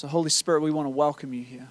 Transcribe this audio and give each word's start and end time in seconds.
So, 0.00 0.08
Holy 0.08 0.30
Spirit, 0.30 0.62
we 0.62 0.70
want 0.70 0.86
to 0.86 0.90
welcome 0.90 1.34
you 1.34 1.44
here. 1.44 1.68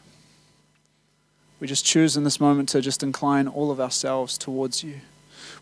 We 1.59 1.65
just 1.65 1.83
choose 1.83 2.15
in 2.15 2.23
this 2.23 2.39
moment 2.39 2.69
to 2.69 2.79
just 2.79 3.01
incline 3.01 3.47
all 3.47 3.71
of 3.71 3.79
ourselves 3.79 4.37
towards 4.37 4.83
you. 4.83 4.97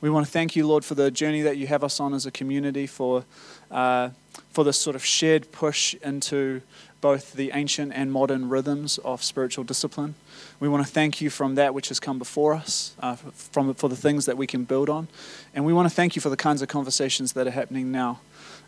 We 0.02 0.10
want 0.10 0.26
to 0.26 0.32
thank 0.34 0.54
you, 0.54 0.68
Lord, 0.68 0.84
for 0.84 0.94
the 0.94 1.10
journey 1.10 1.42
that 1.44 1.56
you 1.56 1.66
have 1.68 1.82
us 1.82 2.02
on 2.02 2.14
as 2.14 2.26
a 2.26 2.32
community, 2.32 2.86
for, 2.86 3.24
uh, 3.72 4.10
for 4.52 4.66
this 4.66 4.78
sort 4.78 4.98
of 4.98 5.06
shared 5.06 5.50
push 5.54 5.94
into 6.04 6.62
both 7.00 7.32
the 7.32 7.52
ancient 7.54 7.94
and 7.94 8.12
modern 8.12 8.50
rhythms 8.50 8.98
of 8.98 9.24
spiritual 9.24 9.64
discipline. 9.64 10.16
We 10.60 10.68
want 10.68 10.86
to 10.86 10.92
thank 10.92 11.22
you 11.22 11.30
from 11.30 11.56
that 11.56 11.74
which 11.74 11.88
has 11.88 12.02
come 12.02 12.20
before 12.20 12.54
us, 12.54 12.96
uh, 13.00 13.16
from, 13.16 13.76
for 13.76 13.88
the 13.88 13.96
things 13.96 14.26
that 14.26 14.36
we 14.36 14.46
can 14.46 14.66
build 14.66 14.90
on. 14.90 15.08
And 15.56 15.64
we 15.64 15.72
want 15.72 15.88
to 15.88 15.96
thank 15.96 16.18
you 16.18 16.22
for 16.22 16.30
the 16.30 16.36
kinds 16.36 16.62
of 16.62 16.68
conversations 16.68 17.32
that 17.32 17.48
are 17.48 17.52
happening 17.52 17.94
now. 17.94 18.20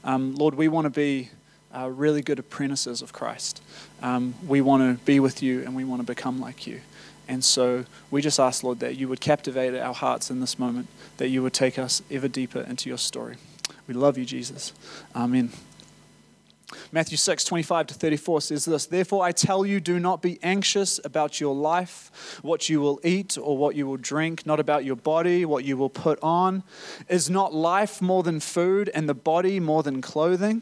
Um, 0.05 0.35
Lord, 0.35 0.55
we 0.55 0.69
want 0.69 0.85
to 0.85 0.89
be 0.89 1.31
uh, 1.75 1.89
really 1.89 2.21
good 2.21 2.39
apprentices 2.39 3.01
of 3.01 3.13
Christ. 3.13 3.61
Um, 4.01 4.35
we 4.47 4.61
want 4.61 4.99
to 4.99 5.03
be 5.05 5.19
with 5.19 5.43
you 5.43 5.63
and 5.63 5.75
we 5.75 5.83
want 5.83 6.01
to 6.01 6.05
become 6.05 6.39
like 6.39 6.65
you. 6.65 6.81
And 7.27 7.43
so 7.43 7.85
we 8.09 8.21
just 8.21 8.39
ask, 8.39 8.63
Lord, 8.63 8.79
that 8.79 8.97
you 8.97 9.07
would 9.07 9.21
captivate 9.21 9.77
our 9.77 9.93
hearts 9.93 10.31
in 10.31 10.39
this 10.39 10.57
moment, 10.57 10.87
that 11.17 11.29
you 11.29 11.43
would 11.43 11.53
take 11.53 11.77
us 11.77 12.01
ever 12.09 12.27
deeper 12.27 12.61
into 12.61 12.89
your 12.89 12.97
story. 12.97 13.37
We 13.87 13.93
love 13.93 14.17
you, 14.17 14.25
Jesus. 14.25 14.73
Amen. 15.15 15.51
Matthew 16.91 17.17
6, 17.17 17.43
25 17.43 17.87
to 17.87 17.93
34 17.93 18.41
says 18.41 18.65
this 18.65 18.85
Therefore 18.85 19.23
I 19.23 19.31
tell 19.31 19.65
you, 19.65 19.79
do 19.79 19.99
not 19.99 20.21
be 20.21 20.39
anxious 20.43 20.99
about 21.03 21.39
your 21.39 21.55
life, 21.55 22.39
what 22.41 22.69
you 22.69 22.79
will 22.79 22.99
eat 23.03 23.37
or 23.39 23.57
what 23.57 23.75
you 23.75 23.87
will 23.87 23.97
drink, 23.97 24.45
not 24.45 24.59
about 24.59 24.85
your 24.85 24.95
body, 24.95 25.45
what 25.45 25.65
you 25.65 25.77
will 25.77 25.89
put 25.89 26.19
on. 26.21 26.63
Is 27.07 27.29
not 27.29 27.53
life 27.53 28.01
more 28.01 28.23
than 28.23 28.39
food, 28.39 28.89
and 28.93 29.09
the 29.09 29.15
body 29.15 29.59
more 29.59 29.83
than 29.83 30.01
clothing? 30.01 30.61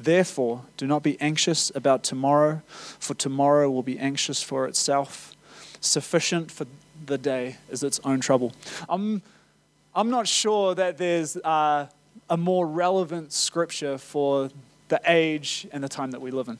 Therefore, 0.00 0.62
do 0.78 0.86
not 0.86 1.02
be 1.02 1.20
anxious 1.20 1.70
about 1.74 2.02
tomorrow, 2.02 2.62
for 2.66 3.12
tomorrow 3.12 3.70
will 3.70 3.82
be 3.82 3.98
anxious 3.98 4.42
for 4.42 4.66
itself. 4.66 5.36
Sufficient 5.82 6.50
for 6.50 6.66
the 7.04 7.18
day 7.18 7.56
is 7.68 7.82
its 7.82 8.00
own 8.02 8.20
trouble. 8.20 8.54
I'm, 8.88 9.20
I'm 9.94 10.08
not 10.08 10.26
sure 10.26 10.74
that 10.74 10.96
there's 10.96 11.36
uh, 11.36 11.88
a 12.30 12.36
more 12.38 12.66
relevant 12.66 13.34
scripture 13.34 13.98
for 13.98 14.48
the 14.88 15.02
age 15.04 15.66
and 15.70 15.84
the 15.84 15.88
time 15.88 16.12
that 16.12 16.22
we 16.22 16.30
live 16.30 16.48
in. 16.48 16.58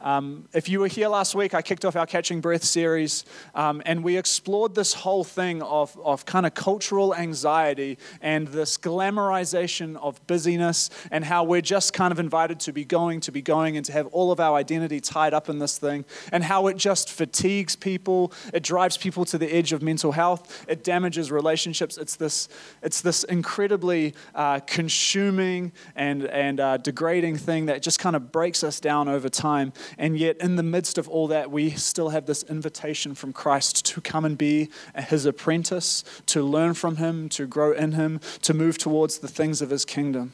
Um, 0.00 0.48
if 0.52 0.68
you 0.68 0.80
were 0.80 0.86
here 0.88 1.08
last 1.08 1.34
week, 1.34 1.54
I 1.54 1.62
kicked 1.62 1.84
off 1.84 1.96
our 1.96 2.06
Catching 2.06 2.40
Breath 2.40 2.62
series, 2.62 3.24
um, 3.54 3.82
and 3.84 4.04
we 4.04 4.16
explored 4.16 4.74
this 4.74 4.94
whole 4.94 5.24
thing 5.24 5.60
of, 5.62 5.98
of 6.04 6.24
kind 6.24 6.46
of 6.46 6.54
cultural 6.54 7.14
anxiety 7.14 7.98
and 8.20 8.46
this 8.48 8.78
glamorization 8.78 9.96
of 9.96 10.24
busyness, 10.26 10.90
and 11.10 11.24
how 11.24 11.42
we're 11.42 11.60
just 11.60 11.92
kind 11.92 12.12
of 12.12 12.20
invited 12.20 12.60
to 12.60 12.72
be 12.72 12.84
going, 12.84 13.20
to 13.20 13.32
be 13.32 13.42
going, 13.42 13.76
and 13.76 13.84
to 13.86 13.92
have 13.92 14.06
all 14.08 14.30
of 14.30 14.38
our 14.38 14.56
identity 14.56 15.00
tied 15.00 15.34
up 15.34 15.48
in 15.48 15.58
this 15.58 15.78
thing, 15.78 16.04
and 16.30 16.44
how 16.44 16.68
it 16.68 16.76
just 16.76 17.10
fatigues 17.10 17.74
people, 17.74 18.32
it 18.54 18.62
drives 18.62 18.96
people 18.96 19.24
to 19.24 19.36
the 19.36 19.52
edge 19.52 19.72
of 19.72 19.82
mental 19.82 20.12
health, 20.12 20.64
it 20.68 20.84
damages 20.84 21.32
relationships. 21.32 21.98
It's 21.98 22.14
this, 22.14 22.48
it's 22.82 23.00
this 23.00 23.24
incredibly 23.24 24.14
uh, 24.34 24.60
consuming 24.60 25.72
and, 25.96 26.24
and 26.26 26.60
uh, 26.60 26.76
degrading 26.76 27.36
thing 27.36 27.66
that 27.66 27.82
just 27.82 27.98
kind 27.98 28.14
of 28.14 28.30
breaks 28.30 28.62
us 28.62 28.78
down 28.78 29.08
over 29.08 29.28
time. 29.28 29.72
And 29.96 30.18
yet, 30.18 30.36
in 30.38 30.56
the 30.56 30.62
midst 30.62 30.98
of 30.98 31.08
all 31.08 31.28
that, 31.28 31.50
we 31.50 31.70
still 31.70 32.10
have 32.10 32.26
this 32.26 32.42
invitation 32.42 33.14
from 33.14 33.32
Christ 33.32 33.86
to 33.86 34.00
come 34.00 34.24
and 34.24 34.36
be 34.36 34.70
his 34.96 35.24
apprentice, 35.24 36.04
to 36.26 36.42
learn 36.42 36.74
from 36.74 36.96
him, 36.96 37.28
to 37.30 37.46
grow 37.46 37.72
in 37.72 37.92
him, 37.92 38.20
to 38.42 38.54
move 38.54 38.78
towards 38.78 39.18
the 39.18 39.28
things 39.28 39.62
of 39.62 39.70
his 39.70 39.84
kingdom. 39.84 40.32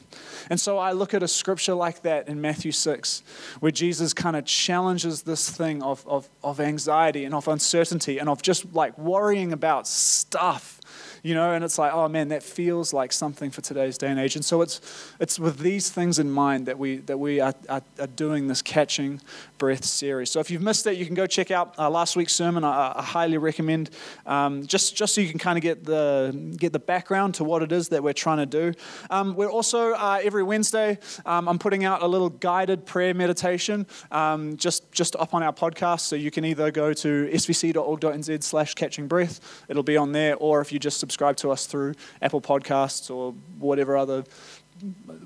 And 0.49 0.59
so 0.59 0.77
I 0.77 0.91
look 0.91 1.13
at 1.13 1.23
a 1.23 1.27
scripture 1.27 1.73
like 1.73 2.01
that 2.01 2.27
in 2.27 2.41
Matthew 2.41 2.71
6, 2.71 3.23
where 3.59 3.71
Jesus 3.71 4.13
kind 4.13 4.35
of 4.35 4.45
challenges 4.45 5.23
this 5.23 5.49
thing 5.49 5.81
of, 5.83 6.05
of, 6.07 6.29
of 6.43 6.59
anxiety 6.59 7.25
and 7.25 7.33
of 7.33 7.47
uncertainty 7.47 8.19
and 8.19 8.29
of 8.29 8.41
just 8.41 8.73
like 8.73 8.97
worrying 8.97 9.53
about 9.53 9.87
stuff 9.87 10.81
you 11.25 11.33
know, 11.33 11.53
and 11.53 11.63
it's 11.63 11.79
like, 11.79 11.91
oh 11.91 12.07
man, 12.07 12.27
that 12.27 12.43
feels 12.43 12.93
like 12.93 13.11
something 13.11 13.49
for 13.49 13.61
today's 13.61 13.97
day 13.97 14.09
and 14.09 14.19
age. 14.19 14.35
And 14.35 14.45
so 14.45 14.61
it's, 14.61 14.79
it's 15.19 15.39
with 15.39 15.57
these 15.57 15.89
things 15.89 16.19
in 16.19 16.29
mind 16.29 16.67
that 16.67 16.77
we, 16.77 16.97
that 16.97 17.17
we 17.17 17.39
are, 17.39 17.55
are, 17.67 17.81
are 17.99 18.05
doing 18.05 18.47
this 18.47 18.61
Catching 18.61 19.19
Breath 19.57 19.83
series. 19.85 20.29
So 20.29 20.39
if 20.39 20.51
you've 20.51 20.61
missed 20.61 20.85
it, 20.85 20.97
you 20.97 21.05
can 21.07 21.15
go 21.15 21.25
check 21.25 21.49
out 21.49 21.73
uh, 21.79 21.89
last 21.89 22.15
week's 22.15 22.33
sermon. 22.33 22.63
I, 22.63 22.93
I 22.97 23.01
highly 23.01 23.39
recommend, 23.39 23.89
um, 24.27 24.67
just, 24.67 24.95
just 24.95 25.15
so 25.15 25.21
you 25.21 25.27
can 25.27 25.39
kind 25.39 25.57
of 25.57 25.63
get 25.63 25.83
the, 25.83 26.53
get 26.57 26.73
the 26.73 26.79
background 26.79 27.33
to 27.35 27.43
what 27.43 27.63
it 27.63 27.71
is 27.71 27.89
that 27.89 28.03
we're 28.03 28.13
trying 28.13 28.37
to 28.37 28.45
do. 28.45 28.73
Um, 29.09 29.33
we're 29.35 29.49
also, 29.49 29.93
uh, 29.93 30.19
every 30.21 30.43
Wednesday, 30.43 30.99
um, 31.25 31.49
I'm 31.49 31.57
putting 31.57 31.85
out 31.85 32.03
a 32.03 32.07
little 32.07 32.29
guided 32.29 32.85
prayer 32.85 33.15
meditation 33.15 33.87
um, 34.11 34.57
just, 34.57 34.91
just 34.91 35.15
up 35.15 35.33
on 35.33 35.41
our 35.41 35.53
podcast. 35.53 36.01
So 36.01 36.15
you 36.15 36.29
can 36.29 36.45
either 36.45 36.69
go 36.69 36.93
to 36.93 37.29
svc.org.nz 37.33 38.43
slash 38.43 38.75
catching 38.75 39.07
breath, 39.07 39.63
it'll 39.67 39.81
be 39.81 39.97
on 39.97 40.11
there, 40.11 40.35
or 40.35 40.61
if 40.61 40.71
you 40.71 40.77
just 40.77 40.99
subscribe 40.99 41.14
subscribe 41.15 41.37
to 41.37 41.49
us 41.49 41.65
through 41.65 41.93
Apple 42.21 42.41
Podcasts 42.41 43.09
or 43.09 43.31
whatever 43.57 43.95
other 43.95 44.25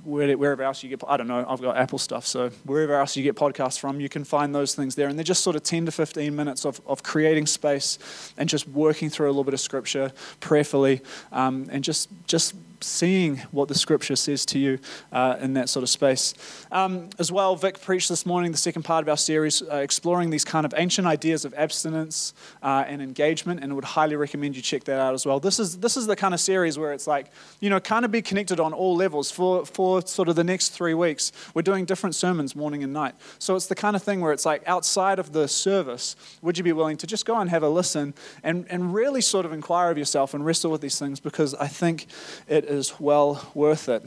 wherever 0.03 0.63
else 0.63 0.83
you 0.83 0.89
get, 0.89 1.01
I 1.07 1.17
don't 1.17 1.27
know, 1.27 1.45
I've 1.47 1.61
got 1.61 1.77
Apple 1.77 1.97
stuff, 1.97 2.25
so 2.25 2.49
wherever 2.65 2.93
else 2.93 3.17
you 3.17 3.23
get 3.23 3.35
podcasts 3.35 3.79
from, 3.79 3.99
you 3.99 4.09
can 4.09 4.23
find 4.23 4.53
those 4.53 4.75
things 4.75 4.95
there. 4.95 5.07
And 5.07 5.17
they're 5.17 5.23
just 5.23 5.43
sort 5.43 5.55
of 5.55 5.63
10 5.63 5.85
to 5.87 5.91
15 5.91 6.35
minutes 6.35 6.65
of, 6.65 6.81
of 6.85 7.03
creating 7.03 7.47
space 7.47 8.33
and 8.37 8.47
just 8.47 8.67
working 8.67 9.09
through 9.09 9.27
a 9.27 9.31
little 9.31 9.43
bit 9.43 9.53
of 9.53 9.59
scripture 9.59 10.11
prayerfully 10.39 11.01
um, 11.31 11.67
and 11.71 11.83
just, 11.83 12.09
just 12.27 12.53
seeing 12.81 13.37
what 13.51 13.67
the 13.67 13.75
scripture 13.75 14.15
says 14.15 14.45
to 14.45 14.59
you 14.59 14.79
uh, 15.11 15.37
in 15.41 15.53
that 15.53 15.69
sort 15.69 15.83
of 15.83 15.89
space. 15.89 16.33
Um, 16.71 17.09
as 17.17 17.31
well, 17.31 17.55
Vic 17.55 17.81
preached 17.81 18.09
this 18.09 18.25
morning 18.25 18.51
the 18.51 18.57
second 18.57 18.83
part 18.83 19.03
of 19.03 19.09
our 19.09 19.17
series, 19.17 19.61
uh, 19.61 19.77
exploring 19.77 20.29
these 20.29 20.45
kind 20.45 20.65
of 20.65 20.73
ancient 20.77 21.07
ideas 21.07 21.45
of 21.45 21.53
abstinence 21.55 22.33
uh, 22.63 22.85
and 22.87 23.01
engagement, 23.01 23.61
and 23.63 23.71
I 23.71 23.75
would 23.75 23.83
highly 23.83 24.15
recommend 24.15 24.55
you 24.55 24.61
check 24.61 24.83
that 24.85 24.99
out 24.99 25.13
as 25.13 25.25
well. 25.25 25.39
This 25.39 25.59
is, 25.59 25.79
this 25.79 25.97
is 25.97 26.07
the 26.07 26.15
kind 26.15 26.33
of 26.33 26.39
series 26.39 26.77
where 26.77 26.93
it's 26.93 27.07
like, 27.07 27.27
you 27.59 27.69
know, 27.69 27.79
kind 27.79 28.05
of 28.05 28.11
be 28.11 28.21
connected 28.21 28.59
on 28.59 28.73
all 28.73 28.95
levels. 28.95 29.31
For, 29.39 29.65
for 29.65 30.05
sort 30.05 30.27
of 30.27 30.35
the 30.35 30.43
next 30.43 30.71
three 30.71 30.93
weeks, 30.93 31.31
we're 31.53 31.61
doing 31.61 31.85
different 31.85 32.13
sermons 32.13 32.57
morning 32.57 32.83
and 32.83 32.91
night. 32.91 33.15
So 33.37 33.55
it's 33.55 33.67
the 33.67 33.73
kind 33.73 33.95
of 33.95 34.03
thing 34.03 34.19
where 34.19 34.33
it's 34.33 34.45
like 34.45 34.67
outside 34.67 35.17
of 35.17 35.31
the 35.31 35.47
service, 35.47 36.17
would 36.41 36.57
you 36.57 36.63
be 36.65 36.73
willing 36.73 36.97
to 36.97 37.07
just 37.07 37.25
go 37.25 37.39
and 37.39 37.49
have 37.49 37.63
a 37.63 37.69
listen 37.69 38.13
and, 38.43 38.65
and 38.69 38.93
really 38.93 39.21
sort 39.21 39.45
of 39.45 39.53
inquire 39.53 39.91
of 39.91 39.97
yourself 39.97 40.33
and 40.33 40.45
wrestle 40.45 40.71
with 40.71 40.81
these 40.81 40.99
things 40.99 41.21
because 41.21 41.55
I 41.55 41.67
think 41.67 42.07
it 42.49 42.65
is 42.65 42.99
well 42.99 43.49
worth 43.53 43.87
it. 43.87 44.05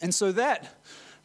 And 0.00 0.14
so 0.14 0.30
that 0.30 0.77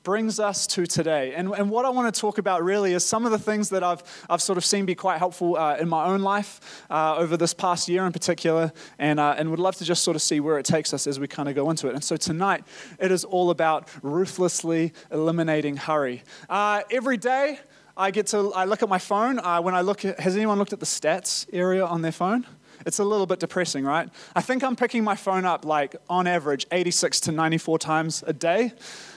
brings 0.04 0.40
us 0.40 0.68
to 0.68 0.86
today. 0.86 1.34
And, 1.34 1.54
and 1.54 1.70
what 1.70 1.86
I 1.86 1.90
want 1.90 2.14
to 2.14 2.20
talk 2.20 2.38
about 2.38 2.64
really 2.64 2.94
is 2.94 3.06
some 3.06 3.26
of 3.26 3.32
the 3.32 3.40
things 3.40 3.70
that 3.70 3.84
I've, 3.84 4.04
I've 4.30 4.42
sort 4.42 4.58
of 4.58 4.66
seen 4.66 4.86
be 4.86 4.96
quite 4.96 5.18
helpful 5.18 5.58
uh, 5.58 5.78
in 5.78 5.88
my 5.90 6.06
own 6.06 6.22
life 6.22 6.84
uh, 6.90 7.16
over 7.16 7.38
this 7.38 7.54
past 7.54 7.88
year 7.88 8.06
in 8.06 8.12
particular, 8.12 8.72
and, 9.00 9.20
uh, 9.20 9.36
and 9.38 9.50
would 9.50 9.60
love 9.60 9.76
to 9.78 9.86
just 9.86 10.04
sort 10.04 10.16
of 10.16 10.22
see 10.22 10.40
where 10.40 10.60
it 10.60 10.66
takes 10.66 10.94
us 10.94 11.08
as 11.08 11.20
we 11.20 11.28
kind 11.28 11.50
of 11.50 11.56
go 11.56 11.70
into 11.70 11.88
it. 11.88 11.94
And 11.94 12.04
so 12.04 12.18
tonight, 12.18 12.64
it 13.00 13.12
is 13.12 13.24
all 13.24 13.50
about 13.50 13.88
ruthlessly 14.04 14.94
eliminating 15.12 15.78
hurry. 15.78 16.24
Uh, 16.50 16.82
every 16.92 17.18
day, 17.18 17.60
I 17.96 18.12
get 18.12 18.28
to 18.28 18.52
I 18.54 18.66
look 18.66 18.82
at 18.82 18.90
my 18.90 18.98
phone. 18.98 19.40
Uh, 19.40 19.62
when 19.62 19.76
I 19.76 19.82
look 19.82 20.04
at, 20.04 20.20
has 20.20 20.36
anyone 20.36 20.58
looked 20.58 20.74
at 20.74 20.80
the 20.80 20.86
stats 20.86 21.48
area 21.54 21.86
on 21.86 22.02
their 22.02 22.12
phone? 22.12 22.46
It's 22.86 23.00
a 23.00 23.04
little 23.04 23.26
bit 23.26 23.40
depressing, 23.40 23.86
right? 23.86 24.10
I 24.36 24.42
think 24.42 24.64
I'm 24.64 24.76
picking 24.76 25.04
my 25.04 25.16
phone 25.16 25.46
up 25.46 25.64
like 25.64 25.96
on 26.10 26.28
average 26.28 26.66
86 26.72 27.22
to 27.22 27.32
94 27.32 27.80
times 27.80 28.24
a 28.26 28.34
day, 28.34 28.74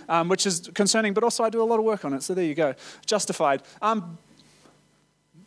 um, 0.08 0.28
which 0.28 0.46
is 0.46 0.70
concerning, 0.74 1.14
but 1.14 1.24
also 1.24 1.44
I 1.44 1.50
do 1.50 1.62
a 1.62 1.64
lot 1.64 1.78
of 1.78 1.84
work 1.84 2.04
on 2.04 2.12
it. 2.14 2.22
So 2.22 2.34
there 2.34 2.44
you 2.44 2.54
go. 2.54 2.74
Justified. 3.04 3.62
Um, 3.82 4.18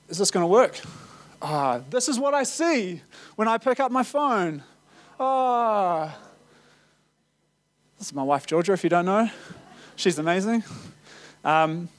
is 0.08 0.18
this 0.18 0.32
going 0.32 0.44
to 0.44 0.48
work? 0.48 0.80
Ah, 1.42 1.82
this 1.90 2.10
is 2.10 2.20
what 2.20 2.34
I 2.34 2.44
see 2.44 3.02
when 3.36 3.48
I 3.48 3.58
pick 3.58 3.80
up 3.80 3.92
my 3.92 4.04
phone. 4.04 4.64
Ah. 5.20 6.18
This 7.98 8.08
is 8.08 8.14
my 8.14 8.24
wife, 8.24 8.46
Georgia, 8.46 8.74
if 8.74 8.84
you 8.84 8.90
don't 8.90 9.06
know. 9.06 9.30
She's 9.96 10.18
amazing. 10.20 10.64
Um, 11.44 11.90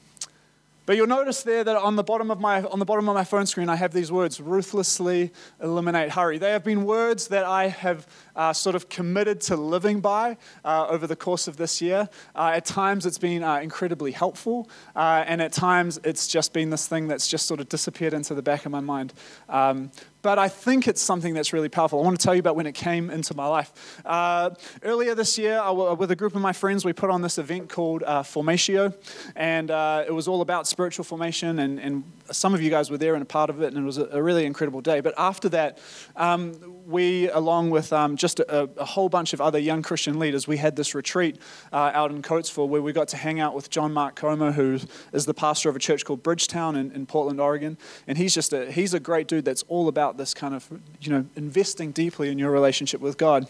but 0.91 0.97
you'll 0.97 1.07
notice 1.07 1.43
there 1.43 1.63
that 1.63 1.77
on 1.77 1.95
the 1.95 2.03
bottom 2.03 2.29
of 2.31 2.41
my 2.41 2.63
on 2.63 2.79
the 2.79 2.83
bottom 2.83 3.07
of 3.07 3.15
my 3.15 3.23
phone 3.23 3.45
screen, 3.45 3.69
I 3.69 3.77
have 3.77 3.93
these 3.93 4.11
words: 4.11 4.41
ruthlessly 4.41 5.31
eliminate 5.63 6.09
hurry. 6.11 6.37
They 6.37 6.51
have 6.51 6.65
been 6.65 6.83
words 6.83 7.29
that 7.29 7.45
I 7.45 7.69
have 7.69 8.05
uh, 8.35 8.51
sort 8.51 8.75
of 8.75 8.89
committed 8.89 9.39
to 9.43 9.55
living 9.55 10.01
by 10.01 10.35
uh, 10.65 10.87
over 10.89 11.07
the 11.07 11.15
course 11.15 11.47
of 11.47 11.55
this 11.55 11.81
year. 11.81 12.09
Uh, 12.35 12.51
at 12.55 12.65
times, 12.65 13.05
it's 13.05 13.17
been 13.17 13.41
uh, 13.41 13.59
incredibly 13.59 14.11
helpful, 14.11 14.69
uh, 14.93 15.23
and 15.25 15.41
at 15.41 15.53
times, 15.53 15.97
it's 16.03 16.27
just 16.27 16.51
been 16.51 16.71
this 16.71 16.87
thing 16.87 17.07
that's 17.07 17.29
just 17.29 17.45
sort 17.45 17.61
of 17.61 17.69
disappeared 17.69 18.13
into 18.13 18.35
the 18.35 18.41
back 18.41 18.65
of 18.65 18.73
my 18.73 18.81
mind. 18.81 19.13
Um, 19.47 19.91
but 20.21 20.37
I 20.37 20.47
think 20.47 20.87
it's 20.87 21.01
something 21.01 21.33
that's 21.33 21.53
really 21.53 21.69
powerful. 21.69 21.99
I 21.99 22.03
want 22.03 22.19
to 22.19 22.23
tell 22.23 22.35
you 22.35 22.39
about 22.39 22.55
when 22.55 22.67
it 22.67 22.73
came 22.73 23.09
into 23.09 23.35
my 23.35 23.47
life. 23.47 24.01
Uh, 24.05 24.51
earlier 24.83 25.15
this 25.15 25.37
year, 25.37 25.61
with 25.95 26.11
a 26.11 26.15
group 26.15 26.35
of 26.35 26.41
my 26.41 26.53
friends, 26.53 26.85
we 26.85 26.93
put 26.93 27.09
on 27.09 27.21
this 27.21 27.37
event 27.37 27.69
called 27.69 28.03
uh, 28.03 28.23
Formatio, 28.23 28.93
and 29.35 29.71
uh, 29.71 30.03
it 30.07 30.11
was 30.11 30.27
all 30.27 30.41
about 30.41 30.67
spiritual 30.67 31.03
formation. 31.03 31.59
And, 31.59 31.79
and, 31.79 32.03
some 32.31 32.53
of 32.53 32.61
you 32.61 32.69
guys 32.69 32.89
were 32.89 32.97
there 32.97 33.13
and 33.13 33.23
a 33.23 33.25
part 33.25 33.49
of 33.49 33.61
it, 33.61 33.73
and 33.73 33.77
it 33.77 33.85
was 33.85 33.97
a, 33.97 34.05
a 34.05 34.23
really 34.23 34.45
incredible 34.45 34.79
day. 34.79 35.01
But 35.01 35.13
after 35.17 35.49
that, 35.49 35.79
um, 36.15 36.53
we, 36.91 37.29
along 37.29 37.69
with 37.69 37.91
um, 37.93 38.17
just 38.17 38.39
a, 38.39 38.69
a, 38.77 38.85
whole 38.85 39.09
bunch 39.09 39.33
of 39.33 39.41
other 39.41 39.57
young 39.57 39.81
Christian 39.81 40.19
leaders, 40.19 40.47
we 40.47 40.57
had 40.57 40.75
this 40.75 40.93
retreat 40.93 41.39
uh, 41.71 41.91
out 41.93 42.11
in 42.11 42.21
Coatesville 42.21 42.67
where 42.67 42.81
we 42.81 42.93
got 42.93 43.07
to 43.09 43.17
hang 43.17 43.39
out 43.39 43.55
with 43.55 43.69
John 43.69 43.93
Mark 43.93 44.15
Comer, 44.15 44.51
who 44.51 44.79
is 45.13 45.25
the 45.25 45.33
pastor 45.33 45.69
of 45.69 45.75
a 45.75 45.79
church 45.79 46.05
called 46.05 46.21
Bridgetown 46.23 46.75
in, 46.75 46.91
in 46.91 47.05
Portland, 47.05 47.39
Oregon. 47.39 47.77
And 48.07 48.17
he's 48.17 48.33
just 48.33 48.53
a, 48.53 48.71
he's 48.71 48.93
a 48.93 48.99
great 48.99 49.27
dude 49.27 49.45
that's 49.45 49.63
all 49.63 49.87
about 49.87 50.17
this 50.17 50.33
kind 50.33 50.53
of, 50.53 50.67
you 50.99 51.11
know, 51.11 51.25
investing 51.35 51.91
deeply 51.91 52.29
in 52.29 52.37
your 52.37 52.51
relationship 52.51 53.01
with 53.01 53.17
God. 53.17 53.47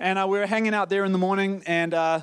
And 0.00 0.18
uh, 0.18 0.26
we 0.28 0.38
were 0.38 0.46
hanging 0.46 0.74
out 0.74 0.88
there 0.88 1.04
in 1.04 1.12
the 1.12 1.18
morning 1.18 1.62
and 1.66 1.94
uh, 1.94 2.22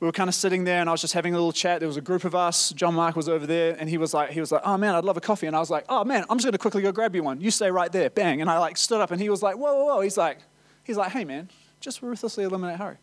we 0.00 0.06
were 0.06 0.12
kind 0.12 0.28
of 0.28 0.34
sitting 0.34 0.64
there 0.64 0.80
and 0.80 0.88
I 0.88 0.92
was 0.92 1.00
just 1.00 1.12
having 1.12 1.34
a 1.34 1.36
little 1.36 1.52
chat. 1.52 1.80
There 1.80 1.86
was 1.86 1.98
a 1.98 2.02
group 2.02 2.24
of 2.24 2.34
us. 2.34 2.72
John 2.72 2.94
Mark 2.94 3.16
was 3.16 3.28
over 3.28 3.46
there 3.46 3.76
and 3.78 3.88
he 3.88 3.98
was 3.98 4.14
like, 4.14 4.30
he 4.30 4.40
was 4.40 4.50
like, 4.50 4.62
oh 4.64 4.78
man, 4.78 4.94
I'd 4.94 5.04
love 5.04 5.16
a 5.16 5.20
coffee. 5.20 5.46
And 5.46 5.54
I 5.54 5.60
was 5.60 5.70
like, 5.70 5.84
oh 5.88 6.04
man, 6.04 6.24
I'm 6.30 6.38
just 6.38 6.46
going 6.46 6.52
to 6.52 6.58
quickly 6.58 6.82
go 6.82 6.90
grab 6.90 7.14
you 7.14 7.22
one. 7.22 7.40
You 7.40 7.50
stay 7.50 7.70
right 7.70 7.92
there. 7.92 8.08
Bang. 8.08 8.40
And 8.40 8.50
I 8.50 8.58
like 8.58 8.76
stood 8.76 9.00
up 9.00 9.10
and 9.10 9.20
he 9.20 9.28
was 9.28 9.42
like, 9.42 9.56
whoa, 9.56 9.74
whoa, 9.74 9.84
whoa. 9.96 10.00
He's 10.00 10.16
like, 10.16 10.38
he's 10.84 10.96
like, 10.96 11.12
hey 11.12 11.24
man, 11.24 11.50
just 11.80 12.02
ruthlessly 12.02 12.44
eliminate 12.44 12.78
hurry. 12.78 12.96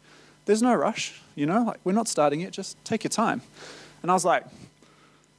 There's 0.46 0.62
no 0.62 0.74
rush, 0.74 1.22
you 1.36 1.46
know, 1.46 1.64
like 1.64 1.80
we're 1.84 1.92
not 1.92 2.08
starting 2.08 2.42
it. 2.42 2.52
Just 2.52 2.84
take 2.84 3.04
your 3.04 3.10
time. 3.10 3.42
And 4.02 4.10
I 4.10 4.14
was 4.14 4.26
like, 4.26 4.46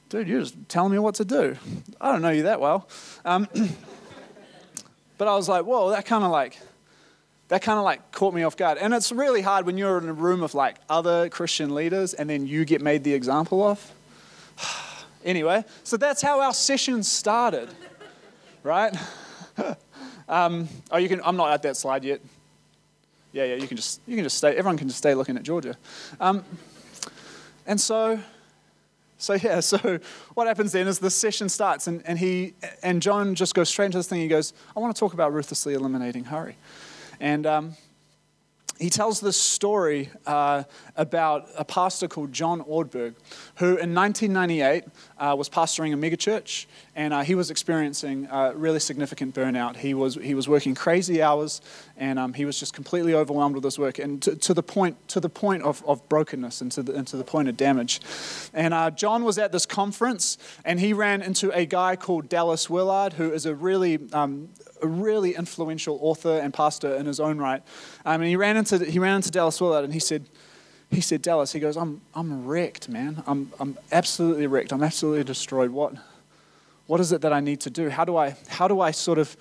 dude, 0.09 0.27
you're 0.27 0.41
just 0.41 0.55
telling 0.69 0.91
me 0.91 0.99
what 0.99 1.15
to 1.15 1.25
do. 1.25 1.57
I 1.99 2.11
don't 2.11 2.21
know 2.21 2.29
you 2.29 2.43
that 2.43 2.61
well. 2.61 2.87
Um, 3.25 3.47
But 5.19 5.27
I 5.27 5.35
was 5.35 5.49
like, 5.49 5.65
whoa, 5.65 5.89
that 5.89 6.05
kind 6.05 6.23
of 6.23 6.31
like, 6.31 6.57
that 7.49 7.61
kind 7.61 7.77
of 7.77 7.83
like 7.83 8.11
caught 8.11 8.33
me 8.33 8.43
off 8.43 8.55
guard. 8.55 8.77
And 8.77 8.93
it's 8.93 9.11
really 9.11 9.41
hard 9.41 9.65
when 9.65 9.77
you're 9.77 9.97
in 9.97 10.07
a 10.07 10.13
room 10.13 10.41
of 10.41 10.53
like 10.53 10.77
other 10.89 11.29
Christian 11.29 11.75
leaders 11.75 12.13
and 12.13 12.29
then 12.29 12.47
you 12.47 12.63
get 12.63 12.81
made 12.81 13.03
the 13.03 13.13
example 13.13 13.63
of. 13.63 13.91
anyway, 15.25 15.65
so 15.83 15.97
that's 15.97 16.21
how 16.21 16.41
our 16.41 16.53
session 16.53 17.03
started, 17.03 17.69
right? 18.63 18.95
um, 20.29 20.67
oh, 20.91 20.97
you 20.97 21.09
can. 21.09 21.21
I'm 21.23 21.35
not 21.35 21.51
at 21.51 21.63
that 21.63 21.75
slide 21.75 22.03
yet. 22.03 22.21
Yeah, 23.31 23.43
yeah. 23.43 23.55
You 23.55 23.67
can 23.67 23.77
just 23.77 24.01
you 24.07 24.15
can 24.15 24.23
just 24.23 24.37
stay. 24.37 24.55
Everyone 24.55 24.77
can 24.77 24.87
just 24.87 24.99
stay 24.99 25.13
looking 25.13 25.35
at 25.35 25.43
Georgia. 25.43 25.75
Um, 26.19 26.43
and 27.65 27.79
so 27.79 28.19
so 29.19 29.33
yeah, 29.33 29.59
so 29.59 29.99
what 30.33 30.47
happens 30.47 30.71
then 30.71 30.87
is 30.87 30.97
the 30.97 31.11
session 31.11 31.49
starts, 31.49 31.85
and, 31.85 32.01
and 32.05 32.17
he 32.17 32.53
and 32.81 33.01
John 33.01 33.35
just 33.35 33.53
goes 33.53 33.69
straight 33.69 33.87
into 33.87 33.99
this 33.99 34.07
thing. 34.07 34.21
He 34.21 34.27
goes, 34.27 34.53
"I 34.75 34.79
want 34.79 34.95
to 34.95 34.99
talk 34.99 35.13
about 35.13 35.33
ruthlessly 35.33 35.75
eliminating 35.75 36.23
hurry," 36.25 36.55
and 37.19 37.45
um, 37.45 37.75
he 38.79 38.89
tells 38.89 39.19
this 39.19 39.35
story 39.35 40.09
uh, 40.25 40.63
about 40.95 41.49
a 41.57 41.65
pastor 41.65 42.07
called 42.07 42.31
John 42.31 42.61
Ortberg, 42.61 43.15
who 43.55 43.75
in 43.75 43.93
1998 43.93 44.85
uh, 45.17 45.35
was 45.37 45.49
pastoring 45.49 45.93
a 45.93 45.97
megachurch, 45.97 46.65
and 46.95 47.13
uh, 47.13 47.21
he 47.21 47.35
was 47.35 47.51
experiencing 47.51 48.27
uh, 48.27 48.53
really 48.55 48.79
significant 48.79 49.35
burnout. 49.35 49.75
He 49.75 49.93
was 49.93 50.15
he 50.15 50.33
was 50.33 50.47
working 50.47 50.75
crazy 50.75 51.21
hours, 51.21 51.61
and 51.97 52.17
um, 52.17 52.33
he 52.33 52.45
was 52.45 52.57
just 52.57 52.73
completely 52.73 53.13
overwhelmed 53.13 53.55
with 53.55 53.65
his 53.65 53.77
work, 53.77 53.99
and 53.99 54.21
to, 54.21 54.35
to 54.37 54.53
the 54.53 54.63
point 54.63 54.95
to 55.09 55.19
the 55.19 55.29
point 55.29 55.63
of, 55.63 55.83
of 55.85 56.07
brokenness 56.07 56.61
and 56.61 56.71
to 56.71 56.81
the, 56.81 56.95
and 56.95 57.05
to 57.07 57.17
the 57.17 57.25
point 57.25 57.49
of 57.49 57.57
damage. 57.57 57.99
And 58.53 58.73
uh, 58.73 58.91
John 58.91 59.25
was 59.25 59.37
at 59.37 59.51
this 59.51 59.65
conference, 59.65 60.37
and 60.63 60.79
he 60.79 60.93
ran 60.93 61.21
into 61.21 61.51
a 61.51 61.65
guy 61.65 61.97
called 61.97 62.29
Dallas 62.29 62.69
Willard, 62.69 63.13
who 63.13 63.33
is 63.33 63.45
a 63.45 63.53
really 63.53 63.99
um, 64.13 64.47
a 64.81 64.87
really 64.87 65.35
influential 65.35 65.99
author 66.01 66.39
and 66.39 66.53
pastor 66.53 66.95
in 66.95 67.05
his 67.05 67.19
own 67.19 67.37
right. 67.37 67.61
Um, 68.05 68.21
and 68.21 68.29
he 68.29 68.35
ran 68.35 68.57
into 68.57 68.83
he 68.85 68.99
ran 68.99 69.17
into 69.17 69.31
Dallas 69.31 69.59
Willard, 69.59 69.83
and 69.83 69.93
he 69.93 69.99
said 69.99 70.25
he 70.91 71.01
said, 71.01 71.21
Dallas, 71.21 71.51
he 71.51 71.59
goes, 71.59 71.77
I'm, 71.77 72.01
I'm 72.15 72.47
wrecked, 72.47 72.89
man. 72.89 73.23
I'm, 73.27 73.51
I'm 73.59 73.77
absolutely 73.91 74.47
wrecked. 74.47 74.73
I'm 74.73 74.81
absolutely 74.81 75.23
destroyed. 75.23 75.69
What, 75.69 75.93
what 76.87 76.99
is 76.99 77.11
it 77.11 77.21
that 77.21 77.31
I 77.31 77.39
need 77.39 77.61
to 77.61 77.69
do? 77.69 77.89
How 77.89 78.05
do 78.05 78.17
I, 78.17 78.35
how 78.47 78.67
do 78.67 78.81
I 78.81 78.89
sort 78.89 79.19
of, 79.19 79.37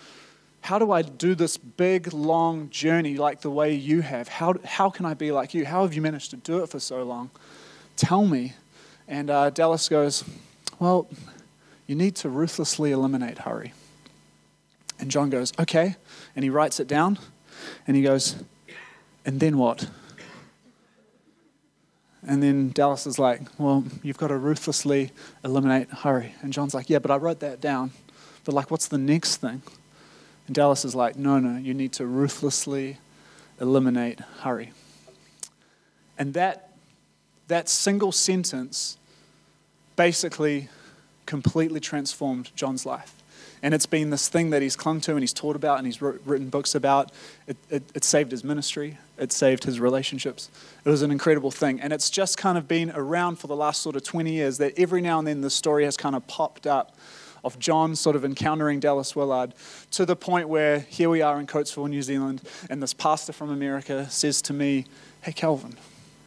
how 0.61 0.79
do 0.79 0.93
I 0.93 1.01
do 1.01 1.35
this 1.35 1.57
big, 1.57 2.13
long 2.13 2.69
journey 2.69 3.17
like 3.17 3.41
the 3.41 3.51
way 3.51 3.75
you 3.75 4.03
have? 4.03 4.29
How, 4.29 4.57
how 4.65 4.91
can 4.91 5.07
I 5.07 5.15
be 5.15 5.33
like 5.33 5.55
you? 5.55 5.65
How 5.65 5.83
have 5.83 5.95
you 5.95 6.03
managed 6.03 6.31
to 6.31 6.37
do 6.37 6.63
it 6.63 6.69
for 6.69 6.81
so 6.81 7.03
long? 7.03 7.31
Tell 7.97 8.27
me. 8.27 8.53
And 9.07 9.31
uh, 9.31 9.49
Dallas 9.49 9.89
goes, 9.89 10.25
Well, 10.79 11.09
you 11.87 11.95
need 11.95 12.15
to 12.17 12.29
ruthlessly 12.29 12.93
eliminate 12.93 13.39
hurry. 13.39 13.73
And 14.99 15.11
John 15.11 15.31
goes, 15.31 15.53
Okay. 15.59 15.97
And 16.35 16.43
he 16.43 16.51
writes 16.51 16.81
it 16.81 16.89
down 16.89 17.19
and 17.87 17.97
he 17.97 18.03
goes, 18.03 18.37
And 19.25 19.41
then 19.41 19.59
what? 19.59 19.89
And 22.27 22.43
then 22.43 22.71
Dallas 22.71 23.07
is 23.07 23.19
like, 23.19 23.43
Well, 23.59 23.85
you've 24.03 24.19
got 24.19 24.29
to 24.29 24.37
ruthlessly 24.37 25.13
eliminate 25.45 25.91
hurry. 25.91 26.35
And 26.43 26.53
John's 26.53 26.75
like, 26.75 26.91
Yeah, 26.91 26.99
but 26.99 27.11
I 27.11 27.17
wrote 27.17 27.41
that 27.41 27.61
down. 27.61 27.93
But, 28.45 28.55
like, 28.55 28.71
what's 28.71 28.89
the 28.89 28.99
next 28.99 29.37
thing? 29.37 29.63
And 30.47 30.55
Dallas 30.55 30.85
is 30.85 30.95
like, 30.95 31.17
No, 31.17 31.39
no, 31.39 31.59
you 31.59 31.75
need 31.75 31.93
to 31.95 32.07
ruthlessly 32.07 32.99
eliminate 33.61 34.21
hurry. 34.41 34.73
And 36.19 36.35
that, 36.35 36.73
that 37.47 37.69
single 37.69 38.13
sentence 38.13 38.99
basically 39.97 40.69
completely 41.27 41.81
transformed 41.81 42.51
John's 42.57 42.85
life. 42.85 43.18
And 43.63 43.75
it's 43.75 43.87
been 43.87 44.11
this 44.11 44.29
thing 44.29 44.51
that 44.51 44.63
he's 44.63 44.77
clung 44.77 45.01
to 45.03 45.13
and 45.13 45.21
he's 45.21 45.33
taught 45.33 45.57
about 45.57 45.79
and 45.79 45.87
he's 45.87 46.01
written 46.01 46.49
books 46.49 46.75
about. 46.75 47.13
It, 47.47 47.57
it, 47.71 47.83
it, 47.95 48.05
saved 48.05 48.31
his 48.31 48.45
ministry, 48.45 48.99
it 49.19 49.33
saved 49.33 49.65
his 49.65 49.81
relationships. 49.81 50.51
It 50.85 50.89
was 50.89 51.03
an 51.03 51.11
incredible 51.11 51.51
thing. 51.51 51.81
And 51.81 51.93
it's 51.93 52.11
just 52.11 52.39
kind 52.39 52.57
of 52.57 52.69
been 52.69 52.91
around 52.95 53.37
for 53.37 53.47
the 53.47 53.57
last 53.57 53.83
sort 53.83 53.97
of 53.97 54.05
20 54.05 54.33
years 54.33 54.59
that 54.59 54.79
every 54.79 55.01
now 55.01 55.19
and 55.19 55.27
then 55.27 55.41
the 55.41 55.51
story 55.51 55.85
has 55.85 55.97
kind 55.97 56.15
of 56.15 56.27
popped 56.27 56.67
up 56.67 56.97
of 57.45 57.59
John 57.59 57.95
sort 57.95 58.17
of 58.17 58.25
encountering 58.25 58.81
Dallas 58.81 59.15
Willard 59.15 59.55
to 59.93 60.05
the 60.05 60.17
point 60.17 60.49
where 60.49 60.81
here 60.81 61.09
we 61.09 61.23
are 61.23 61.39
in 61.39 61.47
Coatesville, 61.47 61.89
New 61.89 62.03
Zealand, 62.03 62.43
and 62.69 62.83
this 62.83 62.93
pastor 62.93 63.33
from 63.33 63.51
America 63.51 64.09
says 64.11 64.43
to 64.43 64.53
me, 64.53 64.87
Hey, 65.23 65.33
Calvin, 65.33 65.77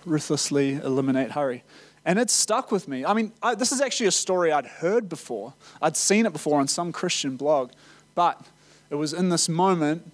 ruthlessly 0.05 0.75
eliminate 0.75 1.31
hurry. 1.31 1.63
And 2.05 2.17
it 2.17 2.29
stuck 2.29 2.71
with 2.71 2.87
me. 2.87 3.05
I 3.05 3.13
mean, 3.13 3.31
I, 3.43 3.55
this 3.55 3.71
is 3.71 3.79
actually 3.79 4.07
a 4.07 4.11
story 4.11 4.51
I'd 4.51 4.65
heard 4.65 5.07
before. 5.07 5.53
I'd 5.81 5.95
seen 5.95 6.25
it 6.25 6.33
before 6.33 6.59
on 6.59 6.67
some 6.67 6.91
Christian 6.91 7.37
blog. 7.37 7.71
But 8.15 8.43
it 8.89 8.95
was 8.95 9.13
in 9.13 9.29
this 9.29 9.47
moment 9.47 10.11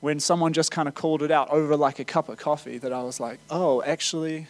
when 0.00 0.20
someone 0.20 0.52
just 0.52 0.70
kind 0.70 0.88
of 0.88 0.94
called 0.94 1.22
it 1.22 1.30
out 1.30 1.50
over 1.50 1.76
like 1.76 1.98
a 1.98 2.04
cup 2.04 2.28
of 2.28 2.38
coffee 2.38 2.78
that 2.78 2.92
I 2.92 3.02
was 3.02 3.20
like, 3.20 3.38
oh, 3.50 3.82
actually, 3.82 4.48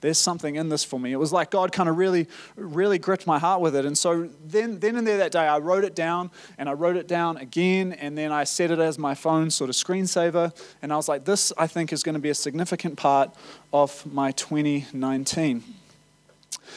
there's 0.00 0.18
something 0.18 0.56
in 0.56 0.68
this 0.68 0.84
for 0.84 0.98
me. 0.98 1.12
It 1.12 1.16
was 1.16 1.32
like 1.32 1.50
God 1.50 1.72
kind 1.72 1.88
of 1.88 1.96
really, 1.96 2.26
really 2.56 2.98
gripped 2.98 3.26
my 3.26 3.38
heart 3.38 3.60
with 3.60 3.76
it. 3.76 3.84
And 3.84 3.96
so 3.96 4.28
then, 4.44 4.80
then 4.80 4.96
and 4.96 5.06
there 5.06 5.18
that 5.18 5.30
day, 5.30 5.46
I 5.46 5.58
wrote 5.58 5.84
it 5.84 5.94
down 5.94 6.30
and 6.58 6.68
I 6.68 6.72
wrote 6.72 6.96
it 6.96 7.06
down 7.06 7.36
again. 7.36 7.92
And 7.92 8.18
then 8.18 8.32
I 8.32 8.44
set 8.44 8.72
it 8.72 8.80
as 8.80 8.98
my 8.98 9.14
phone 9.14 9.50
sort 9.50 9.70
of 9.70 9.76
screensaver. 9.76 10.52
And 10.82 10.92
I 10.92 10.96
was 10.96 11.08
like, 11.08 11.24
this, 11.24 11.52
I 11.56 11.68
think, 11.68 11.92
is 11.92 12.02
going 12.02 12.14
to 12.14 12.20
be 12.20 12.30
a 12.30 12.34
significant 12.34 12.96
part 12.96 13.30
of 13.72 14.04
my 14.12 14.32
2019. 14.32 15.62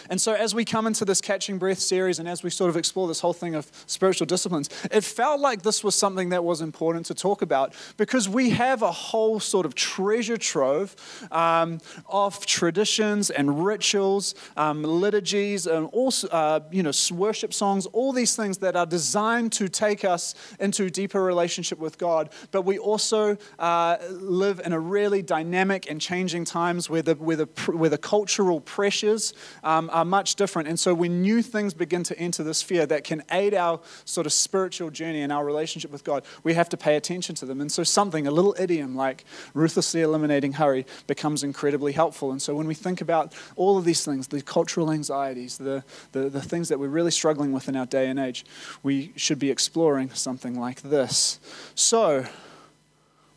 And 0.09 0.19
so, 0.19 0.33
as 0.33 0.53
we 0.53 0.65
come 0.65 0.87
into 0.87 1.05
this 1.05 1.21
Catching 1.21 1.57
Breath 1.57 1.79
series 1.79 2.19
and 2.19 2.27
as 2.27 2.43
we 2.43 2.49
sort 2.49 2.69
of 2.69 2.77
explore 2.77 3.07
this 3.07 3.19
whole 3.19 3.33
thing 3.33 3.55
of 3.55 3.71
spiritual 3.87 4.27
disciplines, 4.27 4.69
it 4.91 5.03
felt 5.03 5.39
like 5.39 5.61
this 5.61 5.83
was 5.83 5.95
something 5.95 6.29
that 6.29 6.43
was 6.43 6.61
important 6.61 7.05
to 7.07 7.13
talk 7.13 7.41
about 7.41 7.73
because 7.97 8.27
we 8.27 8.51
have 8.51 8.81
a 8.81 8.91
whole 8.91 9.39
sort 9.39 9.65
of 9.65 9.75
treasure 9.75 10.37
trove 10.37 10.95
um, 11.31 11.79
of 12.07 12.45
traditions 12.45 13.29
and 13.29 13.65
rituals, 13.65 14.35
um, 14.57 14.83
liturgies, 14.83 15.67
and 15.67 15.87
also, 15.91 16.27
uh, 16.29 16.59
you 16.71 16.83
know, 16.83 16.91
worship 17.11 17.53
songs, 17.53 17.85
all 17.87 18.11
these 18.13 18.35
things 18.35 18.59
that 18.59 18.75
are 18.75 18.85
designed 18.85 19.51
to 19.53 19.67
take 19.67 20.05
us 20.05 20.35
into 20.59 20.89
deeper 20.89 21.23
relationship 21.23 21.79
with 21.79 21.97
God. 21.97 22.29
But 22.51 22.63
we 22.63 22.77
also 22.77 23.37
uh, 23.59 23.97
live 24.09 24.61
in 24.63 24.73
a 24.73 24.79
really 24.79 25.21
dynamic 25.21 25.89
and 25.89 25.99
changing 25.99 26.45
times 26.45 26.89
where 26.89 27.01
the, 27.01 27.15
where 27.15 27.37
the, 27.37 27.45
where 27.71 27.89
the 27.89 27.97
cultural 27.97 28.61
pressures 28.61 29.33
um, 29.63 29.84
Um, 29.85 29.95
are 29.95 30.05
much 30.05 30.35
different. 30.35 30.67
And 30.67 30.79
so 30.79 30.93
when 30.93 31.21
new 31.21 31.41
things 31.41 31.73
begin 31.73 32.01
to 32.03 32.17
enter 32.17 32.43
the 32.43 32.53
sphere 32.53 32.85
that 32.87 33.03
can 33.03 33.23
aid 33.31 33.53
our 33.53 33.79
sort 34.03 34.25
of 34.25 34.33
spiritual 34.33 34.89
journey 34.89 35.21
and 35.21 35.31
our 35.31 35.45
relationship 35.45 35.91
with 35.91 36.03
God, 36.03 36.23
we 36.43 36.55
have 36.55 36.69
to 36.69 36.77
pay 36.77 36.95
attention 36.95 37.35
to 37.35 37.45
them. 37.45 37.61
And 37.61 37.71
so 37.71 37.83
something, 37.83 38.25
a 38.25 38.31
little 38.31 38.55
idiom 38.57 38.95
like 38.95 39.25
ruthlessly 39.53 40.01
eliminating 40.01 40.53
hurry, 40.53 40.85
becomes 41.05 41.43
incredibly 41.43 41.91
helpful. 41.91 42.31
And 42.31 42.41
so 42.41 42.55
when 42.55 42.67
we 42.67 42.73
think 42.73 43.01
about 43.01 43.33
all 43.55 43.77
of 43.77 43.85
these 43.85 44.03
things, 44.03 44.27
the 44.27 44.41
cultural 44.41 44.91
anxieties, 44.91 45.57
the, 45.57 45.83
the, 46.13 46.29
the 46.29 46.41
things 46.41 46.69
that 46.69 46.79
we're 46.79 46.87
really 46.87 47.11
struggling 47.11 47.51
with 47.51 47.69
in 47.69 47.75
our 47.75 47.85
day 47.85 48.07
and 48.07 48.19
age, 48.19 48.43
we 48.81 49.13
should 49.15 49.39
be 49.39 49.51
exploring 49.51 50.09
something 50.11 50.59
like 50.59 50.81
this. 50.81 51.39
So, 51.75 52.25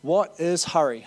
what 0.00 0.34
is 0.38 0.64
hurry? 0.64 1.06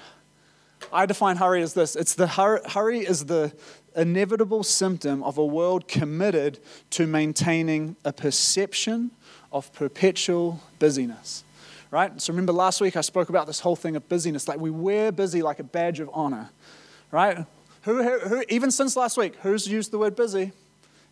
I 0.92 1.06
define 1.06 1.38
hurry 1.38 1.62
as 1.62 1.74
this 1.74 1.96
it's 1.96 2.16
the 2.16 2.28
hurry 2.28 3.00
is 3.00 3.26
the 3.26 3.54
inevitable 3.96 4.64
symptom 4.64 5.24
of 5.24 5.38
a 5.38 5.46
world 5.46 5.88
committed 5.88 6.60
to 6.92 7.08
maintaining 7.08 7.96
a 8.06 8.14
perception 8.14 9.12
of 9.52 9.72
perpetual 9.74 10.62
busyness. 10.80 11.44
Right? 11.90 12.22
So 12.22 12.32
remember 12.32 12.54
last 12.54 12.80
week 12.80 12.96
I 12.96 13.02
spoke 13.02 13.30
about 13.30 13.48
this 13.48 13.60
whole 13.60 13.76
thing 13.76 13.96
of 13.96 14.08
busyness. 14.08 14.48
Like 14.48 14.60
we 14.60 14.70
wear 14.70 15.12
busy 15.12 15.42
like 15.42 15.60
a 15.60 15.64
badge 15.64 16.00
of 16.00 16.10
honor. 16.14 16.50
Right? 17.12 17.46
Who, 17.84 18.04
who, 18.04 18.20
who 18.20 18.44
even 18.50 18.72
since 18.72 18.96
last 18.96 19.18
week, 19.18 19.36
who's 19.42 19.68
used 19.68 19.92
the 19.92 19.98
word 19.98 20.16
busy? 20.16 20.54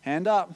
Hand 0.00 0.26
up. 0.26 0.54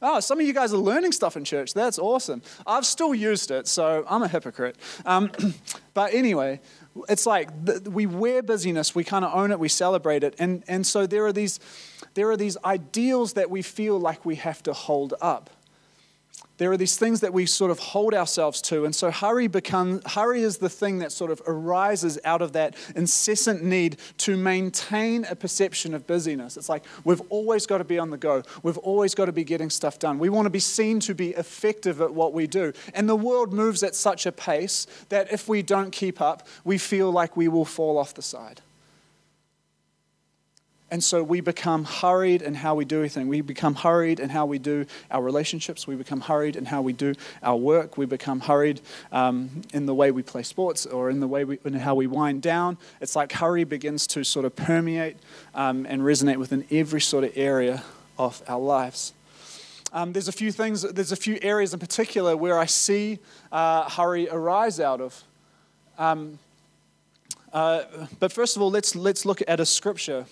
Oh, 0.00 0.20
some 0.20 0.38
of 0.38 0.46
you 0.46 0.52
guys 0.52 0.72
are 0.72 0.78
learning 0.78 1.10
stuff 1.10 1.36
in 1.36 1.44
church. 1.44 1.74
That's 1.74 1.98
awesome. 1.98 2.42
I've 2.66 2.86
still 2.86 3.14
used 3.14 3.50
it, 3.50 3.66
so 3.66 4.04
I'm 4.08 4.22
a 4.22 4.28
hypocrite. 4.28 4.76
Um, 5.04 5.32
but 5.94 6.14
anyway, 6.14 6.60
it's 7.08 7.26
like 7.26 7.50
we 7.84 8.06
wear 8.06 8.42
busyness, 8.42 8.94
we 8.94 9.04
kind 9.04 9.24
of 9.24 9.34
own 9.34 9.50
it, 9.50 9.58
we 9.58 9.68
celebrate 9.68 10.24
it. 10.24 10.34
And, 10.38 10.62
and 10.68 10.86
so 10.86 11.06
there 11.06 11.26
are, 11.26 11.32
these, 11.32 11.60
there 12.14 12.30
are 12.30 12.36
these 12.36 12.56
ideals 12.64 13.34
that 13.34 13.50
we 13.50 13.62
feel 13.62 13.98
like 13.98 14.24
we 14.24 14.36
have 14.36 14.62
to 14.64 14.72
hold 14.72 15.14
up 15.20 15.50
there 16.58 16.70
are 16.70 16.76
these 16.76 16.96
things 16.96 17.20
that 17.20 17.32
we 17.32 17.46
sort 17.46 17.70
of 17.70 17.78
hold 17.78 18.14
ourselves 18.14 18.60
to. 18.62 18.84
And 18.84 18.94
so 18.94 19.10
hurry 19.10 19.46
become 19.46 20.02
hurry 20.06 20.42
is 20.42 20.58
the 20.58 20.68
thing 20.68 20.98
that 20.98 21.12
sort 21.12 21.30
of 21.30 21.40
arises 21.46 22.18
out 22.24 22.42
of 22.42 22.52
that 22.52 22.76
incessant 22.94 23.62
need 23.62 23.96
to 24.18 24.36
maintain 24.36 25.24
a 25.24 25.34
perception 25.34 25.94
of 25.94 26.06
busyness. 26.06 26.56
It's 26.56 26.68
like 26.68 26.84
we've 27.04 27.22
always 27.30 27.66
got 27.66 27.78
to 27.78 27.84
be 27.84 27.98
on 27.98 28.10
the 28.10 28.18
go. 28.18 28.42
We've 28.62 28.78
always 28.78 29.14
got 29.14 29.26
to 29.26 29.32
be 29.32 29.44
getting 29.44 29.70
stuff 29.70 29.98
done. 29.98 30.18
We 30.18 30.28
want 30.28 30.46
to 30.46 30.50
be 30.50 30.58
seen 30.58 31.00
to 31.00 31.14
be 31.14 31.30
effective 31.30 32.00
at 32.00 32.12
what 32.12 32.32
we 32.32 32.46
do. 32.46 32.72
And 32.92 33.08
the 33.08 33.16
world 33.16 33.52
moves 33.52 33.82
at 33.82 33.94
such 33.94 34.26
a 34.26 34.32
pace 34.32 34.86
that 35.08 35.32
if 35.32 35.48
we 35.48 35.62
don't 35.62 35.92
keep 35.92 36.20
up, 36.20 36.46
we 36.64 36.78
feel 36.78 37.10
like 37.10 37.36
we 37.36 37.48
will 37.48 37.64
fall 37.64 37.98
off 37.98 38.14
the 38.14 38.22
side. 38.22 38.60
And 40.90 41.04
so 41.04 41.22
we 41.22 41.40
become 41.42 41.84
hurried 41.84 42.40
in 42.40 42.54
how 42.54 42.74
we 42.74 42.86
do 42.86 42.96
everything. 42.96 43.28
We 43.28 43.42
become 43.42 43.74
hurried 43.74 44.20
in 44.20 44.30
how 44.30 44.46
we 44.46 44.58
do 44.58 44.86
our 45.10 45.22
relationships. 45.22 45.86
We 45.86 45.96
become 45.96 46.22
hurried 46.22 46.56
in 46.56 46.64
how 46.64 46.80
we 46.80 46.94
do 46.94 47.14
our 47.42 47.56
work. 47.56 47.98
We 47.98 48.06
become 48.06 48.40
hurried 48.40 48.80
um, 49.12 49.62
in 49.74 49.84
the 49.84 49.94
way 49.94 50.10
we 50.10 50.22
play 50.22 50.42
sports 50.42 50.86
or 50.86 51.10
in 51.10 51.20
the 51.20 51.28
way 51.28 51.44
we, 51.44 51.58
in 51.64 51.74
how 51.74 51.94
we 51.94 52.06
wind 52.06 52.40
down. 52.40 52.78
It's 53.02 53.14
like 53.14 53.32
hurry 53.32 53.64
begins 53.64 54.06
to 54.08 54.24
sort 54.24 54.46
of 54.46 54.56
permeate 54.56 55.18
um, 55.54 55.84
and 55.84 56.00
resonate 56.00 56.36
within 56.36 56.64
every 56.70 57.02
sort 57.02 57.24
of 57.24 57.32
area 57.36 57.82
of 58.16 58.42
our 58.48 58.60
lives. 58.60 59.12
Um, 59.92 60.12
there's 60.12 60.28
a 60.28 60.32
few 60.32 60.52
things, 60.52 60.82
there's 60.82 61.12
a 61.12 61.16
few 61.16 61.38
areas 61.42 61.74
in 61.74 61.80
particular 61.80 62.34
where 62.34 62.58
I 62.58 62.66
see 62.66 63.18
uh, 63.52 63.88
hurry 63.90 64.28
arise 64.30 64.80
out 64.80 65.02
of. 65.02 65.22
Um, 65.98 66.38
uh, 67.52 67.82
but 68.20 68.32
first 68.32 68.56
of 68.56 68.62
all, 68.62 68.70
let's, 68.70 68.96
let's 68.96 69.26
look 69.26 69.42
at 69.46 69.60
a 69.60 69.66
scripture 69.66 70.26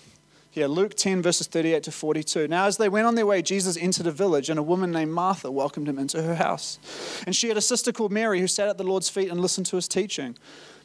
here, 0.57 0.67
Luke 0.67 0.95
10, 0.95 1.21
verses 1.21 1.45
38 1.45 1.83
to 1.83 1.91
42. 1.91 2.47
Now, 2.47 2.65
as 2.65 2.77
they 2.77 2.89
went 2.89 3.05
on 3.05 3.13
their 3.13 3.27
way, 3.27 3.43
Jesus 3.43 3.77
entered 3.77 4.07
a 4.07 4.11
village, 4.11 4.49
and 4.49 4.57
a 4.57 4.63
woman 4.63 4.91
named 4.91 5.11
Martha 5.11 5.51
welcomed 5.51 5.87
him 5.87 5.99
into 5.99 6.23
her 6.23 6.33
house. 6.33 6.79
And 7.27 7.35
she 7.35 7.47
had 7.47 7.57
a 7.57 7.61
sister 7.61 7.91
called 7.91 8.11
Mary 8.11 8.39
who 8.39 8.47
sat 8.47 8.67
at 8.67 8.79
the 8.79 8.83
Lord's 8.83 9.07
feet 9.07 9.29
and 9.29 9.39
listened 9.39 9.67
to 9.67 9.75
his 9.75 9.87
teaching. 9.87 10.35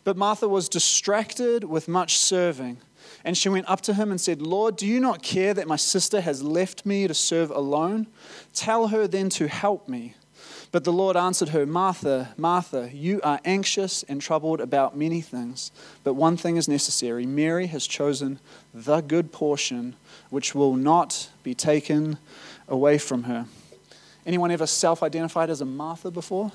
But 0.05 0.19
Martha 0.19 0.47
was 0.47 0.69
distracted 0.69 1.65
with 1.65 1.89
much 1.89 2.19
serving. 2.19 2.83
And 3.25 3.37
she 3.37 3.49
went 3.49 3.67
up 3.67 3.81
to 3.83 3.95
him 3.95 4.11
and 4.11 4.21
said, 4.21 4.43
Lord, 4.43 4.77
do 4.77 4.87
you 4.87 5.01
not 5.01 5.23
care 5.23 5.55
that 5.55 5.67
my 5.67 5.77
sister 5.77 6.21
has 6.21 6.43
left 6.43 6.85
me 6.85 7.09
to 7.09 7.15
serve 7.15 7.51
alone? 7.51 8.09
Tell 8.53 8.89
her 8.89 9.07
then 9.07 9.31
to 9.31 9.49
help 9.49 9.89
me. 9.89 10.15
But 10.73 10.85
the 10.85 10.93
Lord 10.93 11.19
answered 11.19 11.51
her, 11.51 11.67
Martha, 11.67 12.33
Martha, 12.39 12.91
you 12.95 13.21
are 13.23 13.39
anxious 13.45 14.05
and 14.05 14.23
troubled 14.23 14.59
about 14.59 14.97
many 14.97 15.21
things, 15.21 15.71
but 16.03 16.15
one 16.15 16.39
thing 16.39 16.57
is 16.57 16.67
necessary. 16.67 17.27
Mary 17.27 17.67
has 17.67 17.87
chosen 17.87 18.41
the 18.73 19.03
good 19.03 19.33
portion, 19.33 19.95
which 20.31 20.55
will 20.55 20.75
not 20.75 21.29
be 21.43 21.55
taken 21.55 22.17
away 22.69 22.97
from 22.97 23.25
her. 23.25 23.47
Anyone 24.25 24.51
ever 24.51 24.67
self 24.67 25.03
identified 25.03 25.51
as 25.51 25.61
a 25.61 25.67
Martha 25.67 26.11
before? 26.11 26.51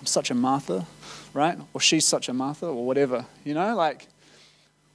I'm 0.00 0.06
such 0.06 0.32
a 0.32 0.34
Martha, 0.34 0.84
right? 1.32 1.56
Or 1.72 1.80
she's 1.80 2.04
such 2.04 2.28
a 2.28 2.32
Martha, 2.32 2.66
or 2.66 2.84
whatever. 2.84 3.24
You 3.44 3.54
know, 3.54 3.76
like 3.76 4.08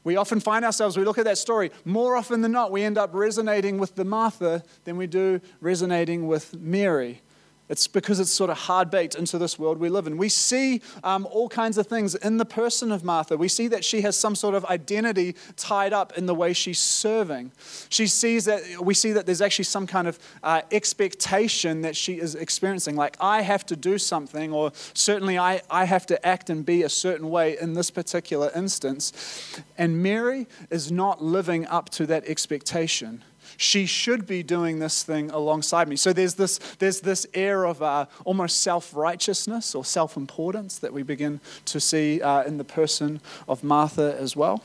we 0.03 0.17
often 0.17 0.41
find 0.41 0.65
ourselves, 0.65 0.97
we 0.97 1.05
look 1.05 1.17
at 1.17 1.25
that 1.25 1.37
story, 1.37 1.71
more 1.85 2.17
often 2.17 2.41
than 2.41 2.51
not, 2.51 2.73
we 2.73 2.83
end 2.83 2.97
up 2.97 3.11
resonating 3.13 3.77
with 3.77 3.95
the 3.95 4.03
Martha 4.03 4.63
than 4.83 4.97
we 4.97 5.07
do 5.07 5.39
resonating 5.61 6.27
with 6.27 6.59
Mary. 6.59 7.21
It's 7.69 7.87
because 7.87 8.19
it's 8.19 8.31
sort 8.31 8.49
of 8.49 8.57
hard 8.57 8.89
baked 8.89 9.13
into 9.13 9.37
this 9.37 9.59
world 9.59 9.77
we 9.77 9.89
live 9.89 10.07
in. 10.07 10.17
We 10.17 10.29
see 10.29 10.81
um, 11.03 11.27
all 11.31 11.47
kinds 11.47 11.77
of 11.77 11.85
things 11.85 12.15
in 12.15 12.37
the 12.37 12.45
person 12.45 12.91
of 12.91 13.03
Martha. 13.03 13.37
We 13.37 13.47
see 13.47 13.67
that 13.67 13.85
she 13.85 14.01
has 14.01 14.17
some 14.17 14.35
sort 14.35 14.55
of 14.55 14.65
identity 14.65 15.35
tied 15.55 15.93
up 15.93 16.17
in 16.17 16.25
the 16.25 16.33
way 16.33 16.53
she's 16.53 16.79
serving. 16.79 17.51
She 17.89 18.07
sees 18.07 18.45
that 18.45 18.63
we 18.81 18.95
see 18.95 19.11
that 19.11 19.27
there's 19.27 19.41
actually 19.41 19.65
some 19.65 19.85
kind 19.85 20.07
of 20.07 20.17
uh, 20.41 20.61
expectation 20.71 21.81
that 21.81 21.95
she 21.95 22.19
is 22.19 22.33
experiencing, 22.33 22.95
like 22.95 23.15
I 23.19 23.41
have 23.41 23.65
to 23.67 23.75
do 23.75 23.99
something, 23.99 24.51
or 24.51 24.71
certainly 24.95 25.37
I, 25.37 25.61
I 25.69 25.85
have 25.85 26.07
to 26.07 26.25
act 26.25 26.49
and 26.49 26.65
be 26.65 26.81
a 26.83 26.89
certain 26.89 27.29
way 27.29 27.55
in 27.59 27.73
this 27.73 27.91
particular 27.91 28.51
instance. 28.55 29.61
And 29.77 30.01
Mary 30.01 30.47
is 30.71 30.91
not 30.91 31.23
living 31.23 31.67
up 31.67 31.89
to 31.91 32.07
that 32.07 32.25
expectation 32.25 33.23
she 33.57 33.85
should 33.85 34.25
be 34.25 34.43
doing 34.43 34.79
this 34.79 35.03
thing 35.03 35.29
alongside 35.31 35.87
me. 35.87 35.95
So 35.95 36.13
there's 36.13 36.35
this, 36.35 36.57
there's 36.79 37.01
this 37.01 37.25
air 37.33 37.65
of 37.65 37.81
uh, 37.81 38.05
almost 38.25 38.61
self 38.61 38.95
righteousness 38.95 39.75
or 39.75 39.85
self 39.85 40.17
importance 40.17 40.79
that 40.79 40.93
we 40.93 41.03
begin 41.03 41.39
to 41.65 41.79
see 41.79 42.21
uh, 42.21 42.43
in 42.43 42.57
the 42.57 42.63
person 42.63 43.21
of 43.47 43.63
Martha 43.63 44.15
as 44.19 44.35
well. 44.35 44.63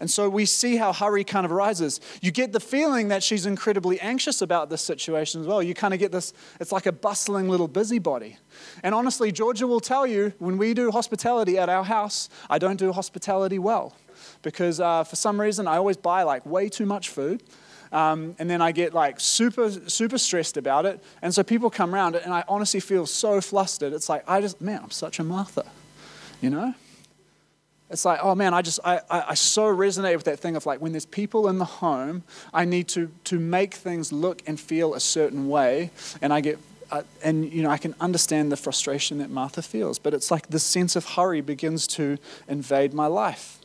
And 0.00 0.10
so 0.10 0.28
we 0.28 0.44
see 0.44 0.76
how 0.76 0.92
hurry 0.92 1.24
kind 1.24 1.46
of 1.46 1.52
arises. 1.52 2.00
You 2.20 2.30
get 2.30 2.52
the 2.52 2.60
feeling 2.60 3.08
that 3.08 3.22
she's 3.22 3.46
incredibly 3.46 4.00
anxious 4.00 4.42
about 4.42 4.68
this 4.68 4.82
situation 4.82 5.40
as 5.40 5.46
well. 5.46 5.62
You 5.62 5.72
kind 5.72 5.94
of 5.94 6.00
get 6.00 6.12
this, 6.12 6.32
it's 6.60 6.72
like 6.72 6.86
a 6.86 6.92
bustling 6.92 7.48
little 7.48 7.68
busybody. 7.68 8.36
And 8.82 8.94
honestly, 8.94 9.32
Georgia 9.32 9.66
will 9.66 9.80
tell 9.80 10.06
you 10.06 10.32
when 10.38 10.58
we 10.58 10.74
do 10.74 10.90
hospitality 10.90 11.58
at 11.58 11.68
our 11.68 11.84
house, 11.84 12.28
I 12.50 12.58
don't 12.58 12.76
do 12.76 12.92
hospitality 12.92 13.58
well 13.58 13.94
because 14.42 14.80
uh, 14.80 15.04
for 15.04 15.16
some 15.16 15.40
reason 15.40 15.66
I 15.66 15.76
always 15.76 15.96
buy 15.96 16.22
like 16.22 16.44
way 16.44 16.68
too 16.68 16.86
much 16.86 17.08
food 17.08 17.42
um, 17.94 18.34
and 18.40 18.50
then 18.50 18.60
I 18.60 18.72
get 18.72 18.92
like 18.92 19.20
super, 19.20 19.70
super 19.70 20.18
stressed 20.18 20.56
about 20.56 20.84
it. 20.84 21.00
And 21.22 21.32
so 21.32 21.44
people 21.44 21.70
come 21.70 21.94
around, 21.94 22.16
and 22.16 22.34
I 22.34 22.42
honestly 22.48 22.80
feel 22.80 23.06
so 23.06 23.40
flustered. 23.40 23.92
It's 23.92 24.08
like, 24.08 24.28
I 24.28 24.40
just, 24.40 24.60
man, 24.60 24.80
I'm 24.82 24.90
such 24.90 25.20
a 25.20 25.24
Martha, 25.24 25.64
you 26.42 26.50
know? 26.50 26.74
It's 27.90 28.04
like, 28.04 28.18
oh 28.20 28.34
man, 28.34 28.52
I 28.52 28.62
just, 28.62 28.80
I, 28.84 28.96
I, 29.08 29.24
I, 29.28 29.34
so 29.34 29.72
resonate 29.72 30.16
with 30.16 30.24
that 30.24 30.40
thing 30.40 30.56
of 30.56 30.66
like 30.66 30.80
when 30.80 30.90
there's 30.90 31.06
people 31.06 31.48
in 31.48 31.58
the 31.58 31.64
home, 31.64 32.24
I 32.52 32.64
need 32.64 32.88
to, 32.88 33.12
to 33.24 33.38
make 33.38 33.74
things 33.74 34.12
look 34.12 34.42
and 34.44 34.58
feel 34.58 34.94
a 34.94 35.00
certain 35.00 35.48
way. 35.48 35.92
And 36.20 36.32
I 36.32 36.40
get, 36.40 36.58
uh, 36.90 37.02
and 37.22 37.52
you 37.52 37.62
know, 37.62 37.70
I 37.70 37.78
can 37.78 37.94
understand 38.00 38.50
the 38.50 38.56
frustration 38.56 39.18
that 39.18 39.30
Martha 39.30 39.62
feels. 39.62 40.00
But 40.00 40.14
it's 40.14 40.32
like 40.32 40.48
this 40.48 40.64
sense 40.64 40.96
of 40.96 41.04
hurry 41.10 41.42
begins 41.42 41.86
to 41.88 42.18
invade 42.48 42.92
my 42.92 43.06
life. 43.06 43.60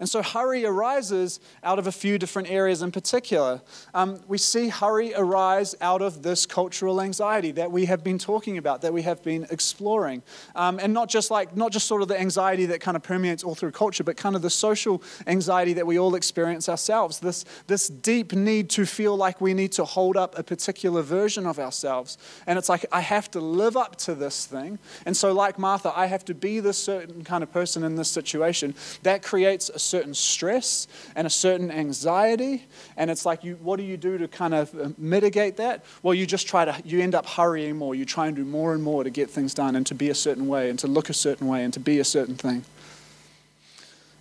And 0.00 0.08
so 0.08 0.22
hurry 0.22 0.64
arises 0.64 1.40
out 1.62 1.78
of 1.78 1.86
a 1.86 1.92
few 1.92 2.18
different 2.18 2.50
areas 2.50 2.82
in 2.82 2.92
particular. 2.92 3.62
Um, 3.94 4.20
we 4.26 4.38
see 4.38 4.68
hurry 4.68 5.14
arise 5.14 5.74
out 5.80 6.02
of 6.02 6.22
this 6.22 6.46
cultural 6.46 7.00
anxiety 7.00 7.52
that 7.52 7.70
we 7.70 7.86
have 7.86 8.04
been 8.04 8.18
talking 8.18 8.58
about, 8.58 8.82
that 8.82 8.92
we 8.92 9.02
have 9.02 9.22
been 9.22 9.46
exploring. 9.50 10.22
Um, 10.54 10.78
and 10.80 10.92
not 10.92 11.08
just 11.08 11.30
like, 11.30 11.56
not 11.56 11.72
just 11.72 11.86
sort 11.86 12.02
of 12.02 12.08
the 12.08 12.18
anxiety 12.18 12.66
that 12.66 12.80
kind 12.80 12.96
of 12.96 13.02
permeates 13.02 13.42
all 13.42 13.54
through 13.54 13.72
culture, 13.72 14.04
but 14.04 14.16
kind 14.16 14.36
of 14.36 14.42
the 14.42 14.50
social 14.50 15.02
anxiety 15.26 15.72
that 15.74 15.86
we 15.86 15.98
all 15.98 16.14
experience 16.14 16.68
ourselves. 16.68 17.20
This, 17.20 17.44
this 17.66 17.88
deep 17.88 18.32
need 18.32 18.70
to 18.70 18.86
feel 18.86 19.16
like 19.16 19.40
we 19.40 19.54
need 19.54 19.72
to 19.72 19.84
hold 19.84 20.16
up 20.16 20.38
a 20.38 20.42
particular 20.42 21.02
version 21.02 21.46
of 21.46 21.58
ourselves. 21.58 22.18
And 22.46 22.58
it's 22.58 22.68
like, 22.68 22.84
I 22.92 23.00
have 23.00 23.30
to 23.32 23.40
live 23.40 23.76
up 23.76 23.96
to 23.96 24.14
this 24.14 24.46
thing. 24.46 24.78
And 25.04 25.16
so, 25.16 25.32
like 25.32 25.58
Martha, 25.58 25.92
I 25.96 26.06
have 26.06 26.24
to 26.26 26.34
be 26.34 26.60
this 26.60 26.78
certain 26.78 27.24
kind 27.24 27.42
of 27.42 27.52
person 27.52 27.84
in 27.84 27.96
this 27.96 28.10
situation. 28.10 28.74
That 29.02 29.22
creates 29.22 29.68
a 29.70 29.78
certain 29.86 30.14
stress 30.14 30.88
and 31.14 31.26
a 31.26 31.30
certain 31.30 31.70
anxiety. 31.70 32.64
And 32.96 33.10
it's 33.10 33.24
like, 33.24 33.44
you, 33.44 33.56
what 33.62 33.76
do 33.76 33.84
you 33.84 33.96
do 33.96 34.18
to 34.18 34.28
kind 34.28 34.54
of 34.54 34.74
uh, 34.74 34.88
mitigate 34.98 35.56
that? 35.56 35.84
Well, 36.02 36.14
you 36.14 36.26
just 36.26 36.46
try 36.46 36.64
to, 36.64 36.76
you 36.84 37.00
end 37.00 37.14
up 37.14 37.26
hurrying 37.26 37.76
more. 37.76 37.94
You 37.94 38.04
try 38.04 38.26
and 38.26 38.36
do 38.36 38.44
more 38.44 38.74
and 38.74 38.82
more 38.82 39.04
to 39.04 39.10
get 39.10 39.30
things 39.30 39.54
done 39.54 39.76
and 39.76 39.86
to 39.86 39.94
be 39.94 40.10
a 40.10 40.14
certain 40.14 40.48
way 40.48 40.70
and 40.70 40.78
to 40.80 40.86
look 40.86 41.08
a 41.08 41.14
certain 41.14 41.46
way 41.46 41.64
and 41.64 41.72
to 41.74 41.80
be 41.80 41.98
a 41.98 42.04
certain 42.04 42.34
thing. 42.34 42.64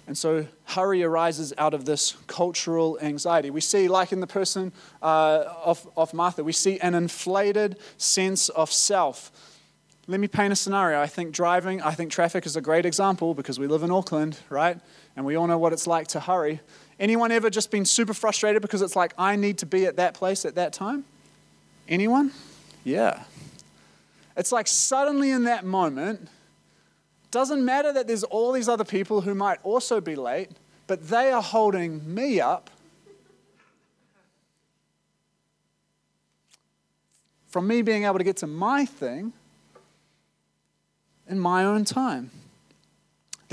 And 0.08 0.18
so 0.18 0.46
hurry 0.66 1.04
arises 1.04 1.54
out 1.58 1.74
of 1.74 1.86
this 1.86 2.16
cultural 2.28 3.00
anxiety. 3.02 3.50
We 3.50 3.62
see, 3.62 3.88
like 3.88 4.12
in 4.12 4.20
the 4.20 4.28
person 4.28 4.72
uh, 5.02 5.46
of, 5.64 5.88
of 5.98 6.14
Martha, 6.14 6.44
we 6.44 6.52
see 6.52 6.80
an 6.80 6.94
inflated 6.94 7.78
sense 7.98 8.50
of 8.50 8.72
self. 8.72 9.32
Let 10.08 10.20
me 10.20 10.28
paint 10.28 10.54
a 10.54 10.56
scenario. 10.56 11.02
I 11.02 11.08
think 11.08 11.34
driving, 11.34 11.82
I 11.82 11.96
think 11.96 12.12
traffic 12.12 12.46
is 12.46 12.56
a 12.56 12.62
great 12.62 12.86
example 12.86 13.34
because 13.34 13.58
we 13.58 13.66
live 13.66 13.82
in 13.82 13.90
Auckland, 13.90 14.38
right? 14.50 14.78
And 15.16 15.26
we 15.26 15.36
all 15.36 15.48
know 15.48 15.58
what 15.58 15.74
it's 15.74 15.88
like 15.88 16.08
to 16.10 16.20
hurry. 16.20 16.60
Anyone 17.00 17.32
ever 17.32 17.50
just 17.50 17.72
been 17.72 17.86
super 17.86 18.14
frustrated 18.14 18.62
because 18.62 18.82
it's 18.82 18.96
like, 18.96 19.14
I 19.18 19.36
need 19.36 19.58
to 19.60 19.66
be 19.66 19.86
at 19.86 19.98
that 19.98 20.14
place 20.14 20.46
at 20.46 20.56
that 20.56 20.74
time? 20.74 21.06
Anyone? 21.88 22.32
Yeah. 22.84 23.24
It's 24.36 24.52
like 24.52 24.68
suddenly 24.68 25.32
in 25.32 25.44
that 25.46 25.66
moment, 25.66 26.28
doesn't 27.32 27.64
matter 27.64 27.92
that 27.94 28.08
there's 28.08 28.24
all 28.24 28.52
these 28.52 28.70
other 28.70 28.84
people 28.84 29.22
who 29.22 29.36
might 29.36 29.60
also 29.64 30.00
be 30.00 30.16
late, 30.16 30.50
but 30.88 31.08
they 31.10 31.32
are 31.32 31.42
holding 31.42 32.14
me 32.14 32.40
up 32.40 32.70
from 37.48 37.68
me 37.68 37.82
being 37.82 38.04
able 38.04 38.18
to 38.18 38.24
get 38.24 38.38
to 38.38 38.48
my 38.48 38.86
thing 38.86 39.34
in 41.28 41.40
my 41.40 41.64
own 41.64 41.86
time. 41.86 42.32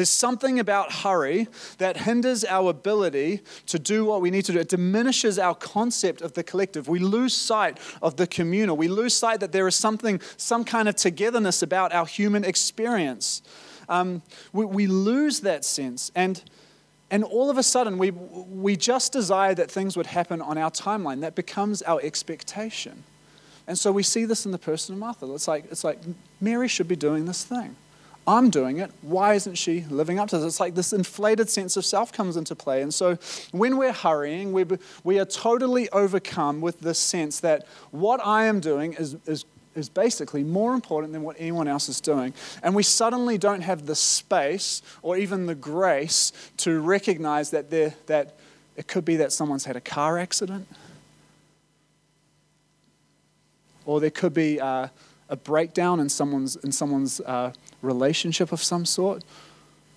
There's 0.02 0.10
something 0.10 0.58
about 0.58 0.90
hurry 0.90 1.46
that 1.78 1.98
hinders 1.98 2.44
our 2.44 2.70
ability 2.70 3.38
to 3.66 3.78
do 3.78 4.04
what 4.04 4.20
we 4.20 4.32
need 4.32 4.44
to 4.46 4.52
do. 4.52 4.58
It 4.58 4.68
diminishes 4.68 5.38
our 5.38 5.54
concept 5.54 6.22
of 6.22 6.32
the 6.32 6.42
collective. 6.42 6.88
We 6.88 6.98
lose 6.98 7.34
sight 7.34 7.78
of 8.02 8.16
the 8.16 8.26
communal. 8.26 8.76
We 8.76 8.88
lose 8.88 9.14
sight 9.14 9.38
that 9.38 9.52
there 9.52 9.68
is 9.68 9.76
something, 9.76 10.20
some 10.36 10.64
kind 10.64 10.88
of 10.88 10.96
togetherness 10.96 11.62
about 11.62 11.92
our 11.92 12.04
human 12.04 12.42
experience. 12.42 13.42
Um, 13.88 14.22
we, 14.52 14.64
we 14.64 14.86
lose 14.88 15.38
that 15.42 15.64
sense. 15.64 16.10
And, 16.16 16.42
and 17.08 17.22
all 17.22 17.48
of 17.48 17.56
a 17.56 17.62
sudden, 17.62 17.96
we, 17.96 18.10
we 18.10 18.74
just 18.74 19.12
desire 19.12 19.54
that 19.54 19.70
things 19.70 19.96
would 19.96 20.06
happen 20.06 20.42
on 20.42 20.58
our 20.58 20.72
timeline. 20.72 21.20
That 21.20 21.36
becomes 21.36 21.80
our 21.82 22.00
expectation. 22.02 23.04
And 23.68 23.78
so 23.78 23.92
we 23.92 24.02
see 24.02 24.24
this 24.24 24.46
in 24.46 24.50
the 24.50 24.58
person 24.58 24.94
of 24.96 24.98
Martha. 24.98 25.32
It's 25.32 25.46
like, 25.46 25.66
it's 25.70 25.84
like 25.84 26.00
Mary 26.40 26.66
should 26.66 26.88
be 26.88 26.96
doing 26.96 27.26
this 27.26 27.44
thing. 27.44 27.76
I'm 28.26 28.50
doing 28.50 28.78
it. 28.78 28.90
Why 29.02 29.34
isn't 29.34 29.56
she 29.56 29.84
living 29.90 30.18
up 30.18 30.28
to 30.28 30.38
this? 30.38 30.46
It's 30.46 30.60
like 30.60 30.74
this 30.74 30.92
inflated 30.92 31.50
sense 31.50 31.76
of 31.76 31.84
self 31.84 32.12
comes 32.12 32.36
into 32.36 32.54
play. 32.54 32.82
And 32.82 32.94
so 32.94 33.18
when 33.50 33.76
we're 33.76 33.92
hurrying, 33.92 34.52
we, 34.52 34.64
we 35.02 35.18
are 35.18 35.24
totally 35.24 35.88
overcome 35.90 36.60
with 36.60 36.80
this 36.80 36.98
sense 36.98 37.40
that 37.40 37.66
what 37.90 38.24
I 38.24 38.44
am 38.44 38.60
doing 38.60 38.92
is, 38.92 39.16
is, 39.26 39.44
is 39.74 39.88
basically 39.88 40.44
more 40.44 40.74
important 40.74 41.12
than 41.12 41.22
what 41.22 41.36
anyone 41.38 41.66
else 41.66 41.88
is 41.88 42.00
doing. 42.00 42.32
And 42.62 42.76
we 42.76 42.84
suddenly 42.84 43.38
don't 43.38 43.62
have 43.62 43.86
the 43.86 43.96
space 43.96 44.82
or 45.02 45.16
even 45.16 45.46
the 45.46 45.56
grace 45.56 46.32
to 46.58 46.80
recognize 46.80 47.50
that, 47.50 47.70
there, 47.70 47.94
that 48.06 48.36
it 48.76 48.86
could 48.86 49.04
be 49.04 49.16
that 49.16 49.32
someone's 49.32 49.64
had 49.64 49.74
a 49.74 49.80
car 49.80 50.18
accident 50.18 50.68
or 53.84 54.00
there 54.00 54.10
could 54.10 54.34
be 54.34 54.60
uh, 54.60 54.88
a 55.32 55.36
breakdown 55.36 55.98
in 55.98 56.10
someone's, 56.10 56.56
in 56.56 56.70
someone's 56.70 57.18
uh, 57.22 57.52
relationship 57.80 58.52
of 58.52 58.62
some 58.62 58.84
sort, 58.84 59.24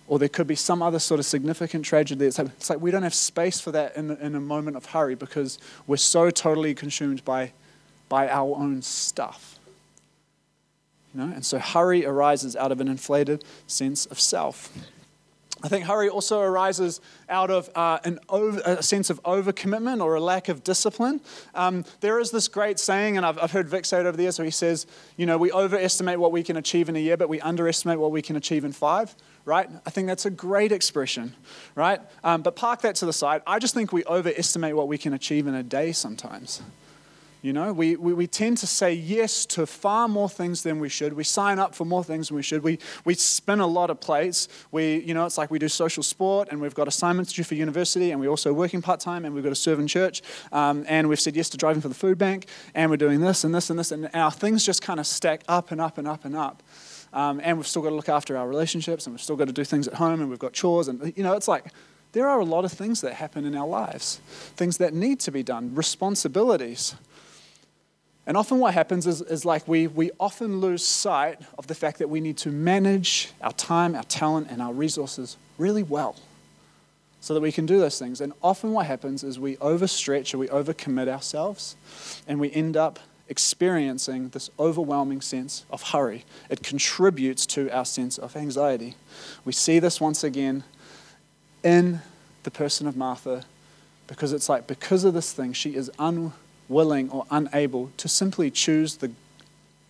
or 0.07 0.17
there 0.17 0.29
could 0.29 0.47
be 0.47 0.55
some 0.55 0.81
other 0.81 0.97
sort 0.97 1.19
of 1.19 1.25
significant 1.25 1.83
tragedy. 1.83 2.25
It's 2.25 2.37
like, 2.37 2.47
it's 2.47 2.69
like 2.69 2.79
we 2.79 2.89
don't 2.89 3.03
have 3.03 3.13
space 3.13 3.59
for 3.59 3.71
that 3.71 3.97
in, 3.97 4.11
in 4.11 4.35
a 4.35 4.39
moment 4.39 4.77
of 4.77 4.85
hurry 4.85 5.13
because 5.13 5.59
we're 5.87 5.97
so 5.97 6.29
totally 6.29 6.73
consumed 6.73 7.25
by, 7.25 7.51
by 8.07 8.29
our 8.29 8.55
own 8.55 8.81
stuff. 8.81 9.59
You 11.13 11.19
know? 11.19 11.33
And 11.33 11.45
so 11.45 11.59
hurry 11.59 12.05
arises 12.05 12.55
out 12.55 12.71
of 12.71 12.79
an 12.79 12.87
inflated 12.87 13.43
sense 13.67 14.05
of 14.05 14.21
self. 14.21 14.71
I 15.65 15.67
think 15.67 15.85
hurry 15.85 16.09
also 16.09 16.41
arises 16.41 17.01
out 17.27 17.49
of 17.49 17.71
uh, 17.73 17.97
an 18.03 18.19
over, 18.29 18.61
a 18.63 18.83
sense 18.83 19.09
of 19.09 19.21
overcommitment 19.23 19.99
or 20.03 20.13
a 20.13 20.19
lack 20.19 20.47
of 20.47 20.63
discipline. 20.63 21.21
Um, 21.55 21.85
there 22.01 22.19
is 22.19 22.29
this 22.29 22.47
great 22.47 22.77
saying, 22.77 23.17
and 23.17 23.25
I've, 23.25 23.39
I've, 23.39 23.51
heard 23.51 23.67
Vic 23.67 23.83
say 23.85 23.99
it 23.99 24.05
over 24.05 24.15
the 24.15 24.23
years, 24.23 24.37
where 24.37 24.45
he 24.45 24.51
says, 24.51 24.85
you 25.17 25.25
know, 25.25 25.39
we 25.39 25.51
overestimate 25.51 26.19
what 26.19 26.31
we 26.31 26.43
can 26.43 26.55
achieve 26.55 26.87
in 26.87 26.95
a 26.95 26.99
year, 26.99 27.17
but 27.17 27.29
we 27.29 27.41
underestimate 27.41 27.97
what 27.97 28.11
we 28.11 28.21
can 28.21 28.35
achieve 28.35 28.63
in 28.63 28.73
five, 28.73 29.15
right? 29.43 29.67
I 29.87 29.89
think 29.89 30.05
that's 30.07 30.27
a 30.27 30.29
great 30.29 30.71
expression, 30.71 31.33
right? 31.73 31.99
Um, 32.23 32.43
but 32.43 32.55
park 32.55 32.81
that 32.81 32.93
to 32.97 33.07
the 33.07 33.13
side. 33.13 33.41
I 33.47 33.57
just 33.57 33.73
think 33.73 33.91
we 33.91 34.05
overestimate 34.05 34.75
what 34.75 34.87
we 34.87 34.99
can 34.99 35.13
achieve 35.13 35.47
in 35.47 35.55
a 35.55 35.63
day 35.63 35.93
sometimes. 35.93 36.61
You 37.45 37.53
know, 37.53 37.71
we, 37.71 37.95
we, 37.95 38.11
we, 38.11 38.25
tend 38.25 38.57
to 38.57 38.65
say 38.65 38.91
yes 38.91 39.45
to 39.47 39.67
far 39.67 40.07
more 40.07 40.27
things 40.27 40.63
than 40.63 40.79
we 40.79 40.89
should. 40.89 41.13
We 41.13 41.23
sign 41.23 41.59
up 41.59 41.75
for 41.75 41.85
more 41.85 42.03
things 42.03 42.29
than 42.29 42.37
we 42.37 42.41
should. 42.41 42.63
We, 42.63 42.79
we 43.03 43.13
spin 43.13 43.59
a 43.59 43.67
lot 43.67 43.91
of 43.91 44.01
plates. 44.01 44.47
We, 44.71 45.01
you 45.01 45.13
know, 45.13 45.27
it's 45.27 45.37
like 45.37 45.51
we 45.51 45.59
do 45.59 45.67
social 45.67 46.01
sport 46.01 46.47
and 46.49 46.59
we've 46.59 46.73
got 46.73 46.87
assignments 46.87 47.33
due 47.33 47.43
for 47.43 47.53
university 47.53 48.09
and 48.09 48.19
we're 48.19 48.31
also 48.31 48.51
working 48.51 48.81
part 48.81 48.99
time 48.99 49.25
and 49.25 49.35
we've 49.35 49.43
got 49.43 49.51
to 49.51 49.55
serve 49.55 49.79
in 49.79 49.85
church. 49.85 50.23
Um, 50.51 50.85
and 50.87 51.07
we've 51.07 51.19
said 51.19 51.35
yes 51.35 51.49
to 51.49 51.57
driving 51.57 51.83
for 51.83 51.87
the 51.87 51.93
food 51.93 52.17
bank 52.17 52.47
and 52.73 52.89
we're 52.89 52.97
doing 52.97 53.21
this 53.21 53.43
and 53.43 53.53
this 53.53 53.69
and 53.69 53.77
this. 53.77 53.91
And 53.91 54.09
our 54.15 54.31
things 54.31 54.65
just 54.65 54.81
kind 54.81 54.99
of 54.99 55.05
stack 55.05 55.43
up 55.47 55.69
and 55.69 55.79
up 55.79 55.99
and 55.99 56.07
up 56.07 56.25
and 56.25 56.35
up. 56.35 56.63
Um, 57.13 57.39
and 57.43 57.57
we've 57.57 57.67
still 57.67 57.83
got 57.83 57.89
to 57.89 57.95
look 57.95 58.09
after 58.09 58.35
our 58.35 58.47
relationships 58.47 59.05
and 59.05 59.13
we've 59.13 59.21
still 59.21 59.35
got 59.35 59.49
to 59.49 59.53
do 59.53 59.63
things 59.63 59.87
at 59.87 59.93
home 59.93 60.19
and 60.19 60.31
we've 60.31 60.39
got 60.39 60.53
chores. 60.53 60.87
And, 60.87 61.13
you 61.15 61.21
know, 61.21 61.33
it's 61.33 61.47
like 61.47 61.65
there 62.13 62.27
are 62.27 62.39
a 62.39 62.45
lot 62.45 62.65
of 62.65 62.71
things 62.71 63.01
that 63.01 63.13
happen 63.13 63.45
in 63.45 63.55
our 63.55 63.67
lives, 63.67 64.19
things 64.55 64.77
that 64.77 64.95
need 64.95 65.19
to 65.19 65.31
be 65.31 65.43
done, 65.43 65.75
responsibilities. 65.75 66.95
And 68.27 68.35
often 68.35 68.59
what 68.59 68.73
happens 68.73 69.05
is, 69.05 69.21
is 69.21 69.45
like 69.45 69.67
we, 69.67 69.87
we 69.87 70.11
often 70.19 70.59
lose 70.59 70.85
sight 70.85 71.39
of 71.57 71.67
the 71.67 71.75
fact 71.75 71.99
that 71.99 72.09
we 72.09 72.19
need 72.19 72.37
to 72.37 72.49
manage 72.49 73.31
our 73.41 73.53
time, 73.53 73.95
our 73.95 74.03
talent, 74.03 74.47
and 74.49 74.61
our 74.61 74.73
resources 74.73 75.37
really 75.57 75.83
well 75.83 76.15
so 77.21 77.33
that 77.33 77.41
we 77.41 77.51
can 77.51 77.65
do 77.65 77.79
those 77.79 77.99
things. 77.99 78.21
And 78.21 78.33
often 78.41 78.71
what 78.71 78.87
happens 78.87 79.23
is 79.23 79.39
we 79.39 79.57
overstretch 79.57 80.33
or 80.33 80.39
we 80.39 80.47
overcommit 80.47 81.07
ourselves 81.07 81.75
and 82.27 82.39
we 82.39 82.51
end 82.51 82.75
up 82.77 82.99
experiencing 83.29 84.29
this 84.29 84.49
overwhelming 84.59 85.21
sense 85.21 85.65
of 85.71 85.81
hurry. 85.81 86.25
It 86.49 86.63
contributes 86.63 87.45
to 87.47 87.69
our 87.71 87.85
sense 87.85 88.17
of 88.17 88.35
anxiety. 88.35 88.95
We 89.43 89.53
see 89.53 89.79
this 89.79 89.99
once 89.99 90.23
again 90.23 90.63
in 91.63 92.01
the 92.43 92.51
person 92.51 92.87
of 92.87 92.95
Martha 92.95 93.43
because 94.07 94.31
it's 94.31 94.47
like, 94.47 94.67
because 94.67 95.03
of 95.03 95.15
this 95.15 95.33
thing, 95.33 95.53
she 95.53 95.75
is 95.75 95.89
unwilling 95.97 96.33
willing 96.67 97.09
or 97.09 97.25
unable 97.31 97.91
to 97.97 98.07
simply 98.07 98.49
choose 98.51 98.97
the, 98.97 99.11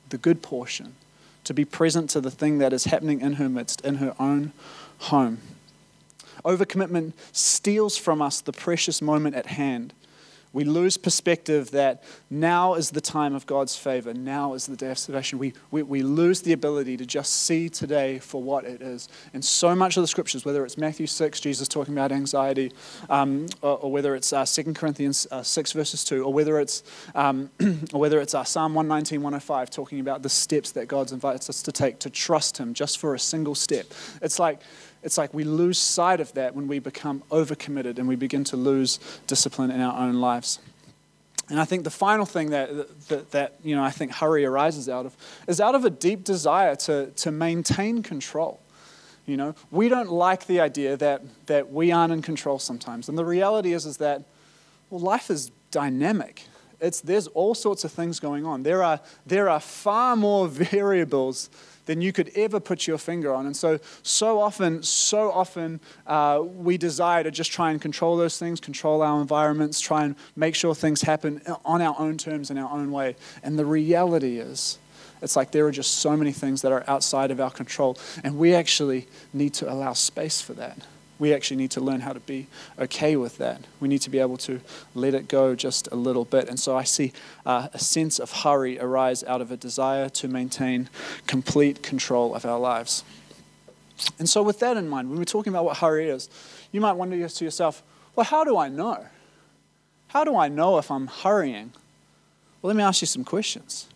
the 0.09 0.17
good 0.17 0.41
portion, 0.41 0.95
to 1.43 1.53
be 1.53 1.65
present 1.65 2.09
to 2.11 2.21
the 2.21 2.31
thing 2.31 2.57
that 2.57 2.73
is 2.73 2.85
happening 2.85 3.21
in 3.21 3.33
her 3.33 3.49
midst, 3.49 3.81
in 3.81 3.95
her 3.95 4.15
own 4.19 4.51
home. 4.99 5.39
Overcommitment 6.43 7.13
steals 7.31 7.97
from 7.97 8.21
us 8.21 8.41
the 8.41 8.51
precious 8.51 9.01
moment 9.01 9.35
at 9.35 9.47
hand 9.47 9.93
we 10.55 10.63
lose 10.63 10.95
perspective 10.95 11.71
that 11.71 12.01
now 12.29 12.75
is 12.75 12.91
the 12.91 13.01
time 13.01 13.35
of 13.35 13.45
God's 13.45 13.75
favor. 13.75 14.13
Now 14.13 14.53
is 14.53 14.67
the 14.67 14.77
day 14.77 14.89
of 14.89 14.97
salvation. 14.97 15.37
We, 15.37 15.51
we, 15.69 15.83
we 15.83 16.01
lose 16.01 16.43
the 16.43 16.53
ability 16.53 16.95
to 16.95 17.05
just 17.05 17.41
see 17.41 17.67
today 17.67 18.19
for 18.19 18.41
what 18.41 18.63
it 18.63 18.81
is. 18.81 19.09
And 19.33 19.43
so 19.43 19.75
much 19.75 19.97
of 19.97 20.01
the 20.03 20.07
scriptures, 20.07 20.45
whether 20.45 20.63
it's 20.63 20.77
Matthew 20.77 21.07
6, 21.07 21.41
Jesus 21.41 21.67
talking 21.67 21.93
about 21.93 22.13
anxiety, 22.13 22.71
um, 23.09 23.47
or, 23.61 23.79
or, 23.79 23.91
whether 23.91 24.15
it's 24.15 24.31
uh, 24.31 24.45
2 24.45 24.73
Corinthians 24.73 25.27
uh, 25.29 25.43
6, 25.43 25.73
verses 25.73 26.05
2, 26.05 26.23
or 26.23 26.31
whether 26.31 26.57
it's, 26.57 26.83
um, 27.15 27.49
or 27.93 27.99
whether 27.99 28.21
it's 28.21 28.33
uh, 28.33 28.45
Psalm 28.45 28.73
119, 28.73 29.21
105, 29.21 29.69
talking 29.69 29.99
about 29.99 30.23
the 30.23 30.29
steps 30.29 30.71
that 30.71 30.87
God 30.87 31.11
invites 31.11 31.49
us 31.49 31.61
to 31.63 31.73
take 31.73 31.99
to 31.99 32.09
trust 32.09 32.57
Him 32.57 32.73
just 32.73 32.97
for 32.97 33.13
a 33.13 33.19
single 33.19 33.55
step. 33.55 33.87
It's 34.21 34.39
like, 34.39 34.61
it's 35.05 35.19
like 35.19 35.33
we 35.35 35.43
lose 35.43 35.77
sight 35.77 36.19
of 36.19 36.33
that 36.33 36.55
when 36.55 36.67
we 36.67 36.79
become 36.79 37.21
overcommitted 37.29 37.99
and 37.99 38.07
we 38.07 38.15
begin 38.15 38.43
to 38.45 38.57
lose 38.57 38.99
discipline 39.27 39.69
in 39.69 39.79
our 39.79 39.97
own 39.99 40.15
lives. 40.15 40.57
And 41.47 41.59
I 41.59 41.65
think 41.65 41.83
the 41.83 41.91
final 41.91 42.25
thing 42.25 42.49
that, 42.49 42.69
that, 43.09 43.29
that, 43.29 43.53
you 43.63 43.75
know, 43.75 43.83
I 43.83 43.91
think 43.91 44.13
hurry 44.13 44.45
arises 44.45 44.89
out 44.89 45.05
of 45.05 45.15
is 45.47 45.61
out 45.61 45.75
of 45.75 45.85
a 45.85 45.91
deep 45.91 46.23
desire 46.23 46.75
to, 46.77 47.11
to 47.11 47.29
maintain 47.29 48.01
control. 48.01 48.59
You 49.27 49.37
know, 49.37 49.55
we 49.69 49.89
don't 49.89 50.09
like 50.09 50.47
the 50.47 50.59
idea 50.59 50.97
that, 50.97 51.21
that 51.45 51.71
we 51.71 51.91
aren't 51.91 52.11
in 52.11 52.23
control 52.23 52.57
sometimes. 52.57 53.07
And 53.07 53.15
the 53.15 53.25
reality 53.25 53.73
is, 53.73 53.85
is 53.85 53.97
that, 53.97 54.23
well, 54.89 55.01
life 55.01 55.29
is 55.29 55.51
dynamic. 55.69 56.43
It's, 56.81 56.99
there's 56.99 57.27
all 57.27 57.53
sorts 57.53 57.83
of 57.83 57.91
things 57.91 58.19
going 58.19 58.43
on. 58.43 58.63
There 58.63 58.81
are, 58.81 58.99
there 59.25 59.49
are 59.49 59.59
far 59.59 60.15
more 60.15 60.47
variables 60.49 61.51
than 61.85 62.01
you 62.01 62.11
could 62.11 62.31
ever 62.35 62.59
put 62.59 62.87
your 62.87 62.97
finger 62.97 63.33
on. 63.33 63.45
And 63.45 63.55
so, 63.55 63.79
so 64.03 64.39
often, 64.39 64.83
so 64.83 65.31
often, 65.31 65.79
uh, 66.07 66.41
we 66.43 66.77
desire 66.77 67.23
to 67.23 67.31
just 67.31 67.51
try 67.51 67.71
and 67.71 67.81
control 67.81 68.17
those 68.17 68.37
things, 68.37 68.59
control 68.59 69.01
our 69.01 69.21
environments, 69.21 69.79
try 69.79 70.03
and 70.03 70.15
make 70.35 70.55
sure 70.55 70.75
things 70.75 71.01
happen 71.01 71.41
on 71.63 71.81
our 71.81 71.95
own 71.99 72.17
terms 72.17 72.51
in 72.51 72.57
our 72.57 72.71
own 72.71 72.91
way. 72.91 73.15
And 73.43 73.57
the 73.57 73.65
reality 73.65 74.39
is, 74.39 74.77
it's 75.21 75.35
like 75.35 75.51
there 75.51 75.65
are 75.65 75.71
just 75.71 75.99
so 75.99 76.15
many 76.15 76.31
things 76.31 76.61
that 76.61 76.71
are 76.71 76.83
outside 76.87 77.31
of 77.31 77.39
our 77.39 77.51
control, 77.51 77.97
and 78.23 78.37
we 78.37 78.53
actually 78.53 79.07
need 79.33 79.53
to 79.55 79.71
allow 79.71 79.93
space 79.93 80.41
for 80.41 80.53
that 80.53 80.85
we 81.17 81.33
actually 81.33 81.57
need 81.57 81.71
to 81.71 81.81
learn 81.81 82.01
how 82.01 82.13
to 82.13 82.19
be 82.19 82.47
okay 82.77 83.15
with 83.15 83.37
that. 83.37 83.61
We 83.79 83.87
need 83.87 84.01
to 84.01 84.09
be 84.09 84.19
able 84.19 84.37
to 84.37 84.59
let 84.93 85.13
it 85.13 85.27
go 85.27 85.55
just 85.55 85.87
a 85.91 85.95
little 85.95 86.25
bit. 86.25 86.49
And 86.49 86.59
so 86.59 86.75
I 86.75 86.83
see 86.83 87.13
uh, 87.45 87.69
a 87.73 87.79
sense 87.79 88.19
of 88.19 88.31
hurry 88.31 88.77
arise 88.79 89.23
out 89.23 89.41
of 89.41 89.51
a 89.51 89.57
desire 89.57 90.09
to 90.09 90.27
maintain 90.27 90.89
complete 91.25 91.81
control 91.81 92.35
of 92.35 92.45
our 92.45 92.59
lives. 92.59 93.03
And 94.19 94.29
so, 94.29 94.43
with 94.43 94.59
that 94.59 94.75
in 94.75 94.89
mind, 94.89 95.09
when 95.09 95.17
we're 95.17 95.23
talking 95.23 95.53
about 95.53 95.63
what 95.63 95.77
hurry 95.77 96.09
is, 96.09 96.29
you 96.73 96.81
might 96.81 96.93
wonder 96.93 97.27
to 97.27 97.45
yourself, 97.45 97.81
well, 98.13 98.25
how 98.25 98.43
do 98.43 98.57
I 98.57 98.67
know? 98.67 99.05
How 100.09 100.25
do 100.25 100.35
I 100.35 100.49
know 100.49 100.77
if 100.77 100.91
I'm 100.91 101.07
hurrying? 101.07 101.71
Well, 102.61 102.69
let 102.69 102.75
me 102.75 102.83
ask 102.83 103.01
you 103.01 103.07
some 103.07 103.23
questions. 103.23 103.87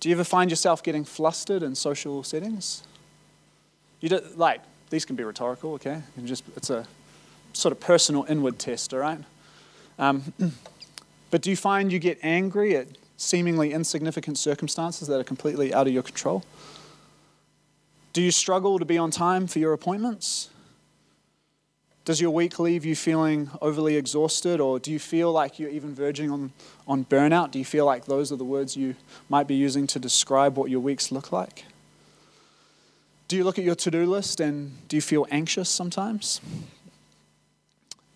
Do 0.00 0.08
you 0.08 0.14
ever 0.14 0.24
find 0.24 0.50
yourself 0.50 0.82
getting 0.82 1.04
flustered 1.04 1.62
in 1.62 1.74
social 1.74 2.22
settings? 2.22 2.84
You 4.00 4.08
do, 4.08 4.20
like, 4.36 4.62
these 4.90 5.04
can 5.04 5.16
be 5.16 5.24
rhetorical, 5.24 5.74
okay? 5.74 6.02
just, 6.24 6.44
it's 6.56 6.70
a 6.70 6.86
sort 7.52 7.72
of 7.72 7.80
personal 7.80 8.24
inward 8.28 8.58
test, 8.58 8.94
all 8.94 9.00
right? 9.00 9.20
Um, 9.98 10.32
but 11.30 11.42
do 11.42 11.50
you 11.50 11.56
find 11.56 11.92
you 11.92 11.98
get 11.98 12.18
angry 12.22 12.76
at 12.76 12.86
seemingly 13.16 13.72
insignificant 13.72 14.38
circumstances 14.38 15.08
that 15.08 15.18
are 15.18 15.24
completely 15.24 15.74
out 15.74 15.86
of 15.86 15.92
your 15.92 16.02
control? 16.02 16.44
Do 18.12 18.22
you 18.22 18.30
struggle 18.30 18.78
to 18.78 18.84
be 18.84 18.96
on 18.96 19.10
time 19.10 19.46
for 19.46 19.58
your 19.58 19.72
appointments? 19.72 20.50
Does 22.04 22.22
your 22.22 22.30
week 22.30 22.58
leave 22.58 22.86
you 22.86 22.96
feeling 22.96 23.50
overly 23.60 23.96
exhausted, 23.96 24.60
or 24.60 24.78
do 24.78 24.90
you 24.90 24.98
feel 24.98 25.30
like 25.30 25.58
you're 25.58 25.68
even 25.68 25.94
verging 25.94 26.30
on, 26.30 26.52
on 26.86 27.04
burnout? 27.04 27.50
Do 27.50 27.58
you 27.58 27.66
feel 27.66 27.84
like 27.84 28.06
those 28.06 28.32
are 28.32 28.36
the 28.36 28.44
words 28.44 28.78
you 28.78 28.94
might 29.28 29.46
be 29.46 29.54
using 29.54 29.86
to 29.88 29.98
describe 29.98 30.56
what 30.56 30.70
your 30.70 30.80
weeks 30.80 31.12
look 31.12 31.32
like? 31.32 31.66
Do 33.28 33.36
you 33.36 33.44
look 33.44 33.58
at 33.58 33.64
your 33.64 33.74
to 33.74 33.90
do 33.90 34.06
list 34.06 34.40
and 34.40 34.88
do 34.88 34.96
you 34.96 35.02
feel 35.02 35.26
anxious 35.30 35.68
sometimes? 35.68 36.40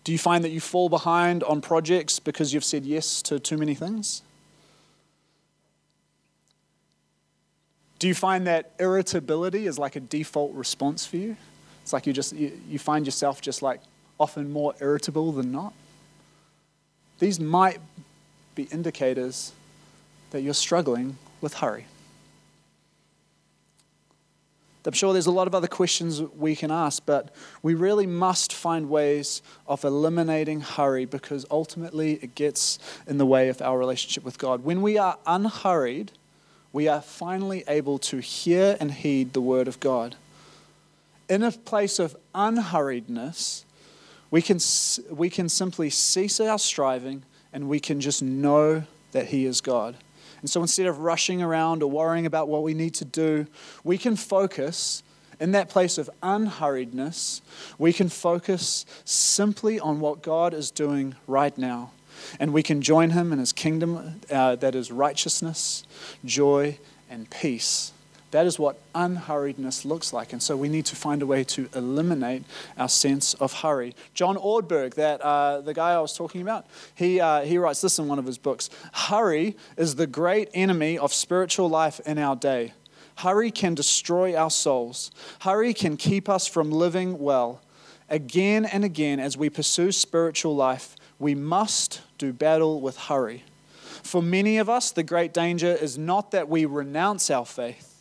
Do 0.03 0.11
you 0.11 0.17
find 0.17 0.43
that 0.43 0.49
you 0.49 0.59
fall 0.59 0.89
behind 0.89 1.43
on 1.43 1.61
projects 1.61 2.19
because 2.19 2.53
you've 2.53 2.63
said 2.63 2.83
yes 2.83 3.21
to 3.23 3.39
too 3.39 3.57
many 3.57 3.75
things? 3.75 4.23
Do 7.99 8.07
you 8.07 8.15
find 8.15 8.47
that 8.47 8.73
irritability 8.79 9.65
is 9.65 9.79
like 9.79 9.95
a 9.95 10.01
default 10.01 10.53
response 10.53 11.05
for 11.05 11.17
you? 11.17 11.37
It's 11.83 11.93
like 11.93 12.05
you 12.05 12.11
just 12.11 12.33
you, 12.33 12.51
you 12.67 12.79
find 12.79 13.05
yourself 13.05 13.39
just 13.39 13.61
like 13.61 13.81
often 14.19 14.51
more 14.51 14.73
irritable 14.81 15.31
than 15.31 15.51
not. 15.51 15.73
These 17.19 17.39
might 17.39 17.79
be 18.55 18.63
indicators 18.63 19.53
that 20.31 20.41
you're 20.41 20.53
struggling 20.53 21.17
with 21.39 21.55
hurry. 21.55 21.85
I'm 24.85 24.93
sure 24.93 25.13
there's 25.13 25.27
a 25.27 25.31
lot 25.31 25.47
of 25.47 25.55
other 25.55 25.67
questions 25.67 26.21
we 26.21 26.55
can 26.55 26.69
ask, 26.69 27.03
but 27.05 27.33
we 27.61 27.73
really 27.73 28.05
must 28.05 28.51
find 28.51 28.89
ways 28.89 29.41
of 29.65 29.83
eliminating 29.83 30.61
hurry 30.61 31.05
because 31.05 31.45
ultimately 31.49 32.13
it 32.21 32.35
gets 32.35 32.79
in 33.07 33.17
the 33.17 33.25
way 33.25 33.47
of 33.49 33.61
our 33.61 33.77
relationship 33.77 34.25
with 34.25 34.37
God. 34.37 34.63
When 34.63 34.81
we 34.81 34.97
are 34.97 35.17
unhurried, 35.25 36.11
we 36.73 36.87
are 36.87 37.01
finally 37.01 37.63
able 37.67 37.97
to 37.99 38.17
hear 38.17 38.75
and 38.79 38.91
heed 38.91 39.33
the 39.33 39.41
word 39.41 39.67
of 39.67 39.79
God. 39.79 40.15
In 41.29 41.43
a 41.43 41.51
place 41.51 41.99
of 41.99 42.17
unhurriedness, 42.35 43.63
we 44.31 44.41
can, 44.41 44.59
we 45.15 45.29
can 45.29 45.47
simply 45.47 45.89
cease 45.89 46.39
our 46.39 46.59
striving 46.59 47.23
and 47.53 47.69
we 47.69 47.79
can 47.79 48.01
just 48.01 48.21
know 48.21 48.83
that 49.11 49.27
He 49.27 49.45
is 49.45 49.61
God. 49.61 49.95
And 50.43 50.49
so 50.49 50.61
instead 50.61 50.87
of 50.87 50.99
rushing 50.99 51.41
around 51.41 51.81
or 51.81 51.89
worrying 51.89 52.25
about 52.25 52.49
what 52.49 52.63
we 52.63 52.73
need 52.73 52.95
to 52.95 53.05
do, 53.05 53.47
we 53.85 53.97
can 53.97 54.17
focus 54.17 55.01
in 55.39 55.53
that 55.53 55.69
place 55.69 55.97
of 55.97 56.09
unhurriedness, 56.21 57.39
we 57.77 57.93
can 57.93 58.09
focus 58.09 58.85
simply 59.05 59.79
on 59.79 60.01
what 60.01 60.21
God 60.21 60.53
is 60.53 60.69
doing 60.69 61.15
right 61.27 61.57
now. 61.57 61.91
And 62.41 62.51
we 62.51 62.61
can 62.61 62.81
join 62.81 63.11
Him 63.11 63.31
in 63.31 63.39
His 63.39 63.53
kingdom 63.53 64.19
uh, 64.29 64.57
that 64.57 64.75
is 64.75 64.91
righteousness, 64.91 65.85
joy, 66.25 66.77
and 67.09 67.29
peace. 67.29 67.92
That 68.33 68.47
is 68.47 68.57
what 68.57 68.79
unhurriedness 68.93 69.85
looks 69.85 70.11
like. 70.11 70.33
And 70.33 70.41
so 70.41 70.57
we 70.57 70.67
need 70.67 70.87
to 70.87 70.95
find 70.95 71.21
a 71.21 71.25
way 71.27 71.43
to 71.43 71.69
eliminate 71.75 72.43
our 72.79 72.89
sense 72.89 73.35
of 73.35 73.53
hurry. 73.61 73.93
John 74.15 74.37
Ortberg, 74.37 74.95
that, 74.95 75.21
uh, 75.21 75.61
the 75.61 75.75
guy 75.75 75.91
I 75.91 75.99
was 75.99 76.17
talking 76.17 76.41
about, 76.41 76.65
he, 76.95 77.21
uh, 77.21 77.41
he 77.41 77.59
writes 77.59 77.81
this 77.81 77.99
in 77.99 78.07
one 78.07 78.17
of 78.17 78.25
his 78.25 78.39
books 78.39 78.71
Hurry 78.91 79.55
is 79.77 79.97
the 79.97 80.07
great 80.07 80.49
enemy 80.55 80.97
of 80.97 81.13
spiritual 81.13 81.69
life 81.69 81.99
in 82.07 82.17
our 82.17 82.35
day. 82.35 82.73
Hurry 83.17 83.51
can 83.51 83.75
destroy 83.75 84.35
our 84.35 84.49
souls, 84.49 85.11
hurry 85.41 85.71
can 85.75 85.95
keep 85.95 86.27
us 86.27 86.47
from 86.47 86.71
living 86.71 87.19
well. 87.19 87.61
Again 88.09 88.65
and 88.65 88.83
again, 88.83 89.19
as 89.19 89.37
we 89.37 89.51
pursue 89.51 89.91
spiritual 89.91 90.55
life, 90.55 90.95
we 91.19 91.35
must 91.35 92.01
do 92.17 92.33
battle 92.33 92.81
with 92.81 92.97
hurry. 92.97 93.43
For 94.01 94.23
many 94.23 94.57
of 94.57 94.71
us, 94.71 94.89
the 94.89 95.03
great 95.03 95.35
danger 95.35 95.71
is 95.71 95.99
not 95.99 96.31
that 96.31 96.49
we 96.49 96.65
renounce 96.65 97.29
our 97.29 97.45
faith 97.45 97.92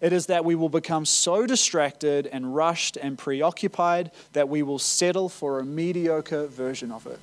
it 0.00 0.12
is 0.12 0.26
that 0.26 0.44
we 0.44 0.54
will 0.54 0.68
become 0.68 1.04
so 1.04 1.46
distracted 1.46 2.26
and 2.26 2.54
rushed 2.54 2.96
and 2.96 3.18
preoccupied 3.18 4.10
that 4.32 4.48
we 4.48 4.62
will 4.62 4.78
settle 4.78 5.28
for 5.28 5.58
a 5.58 5.64
mediocre 5.64 6.46
version 6.46 6.90
of 6.90 7.06
it. 7.06 7.20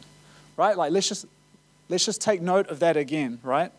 Right? 0.55 0.77
Like 0.77 0.91
let's 0.91 1.09
just 1.09 1.25
let's 1.89 2.05
just 2.05 2.21
take 2.21 2.41
note 2.41 2.67
of 2.67 2.79
that 2.79 2.97
again, 2.97 3.39
right? 3.43 3.71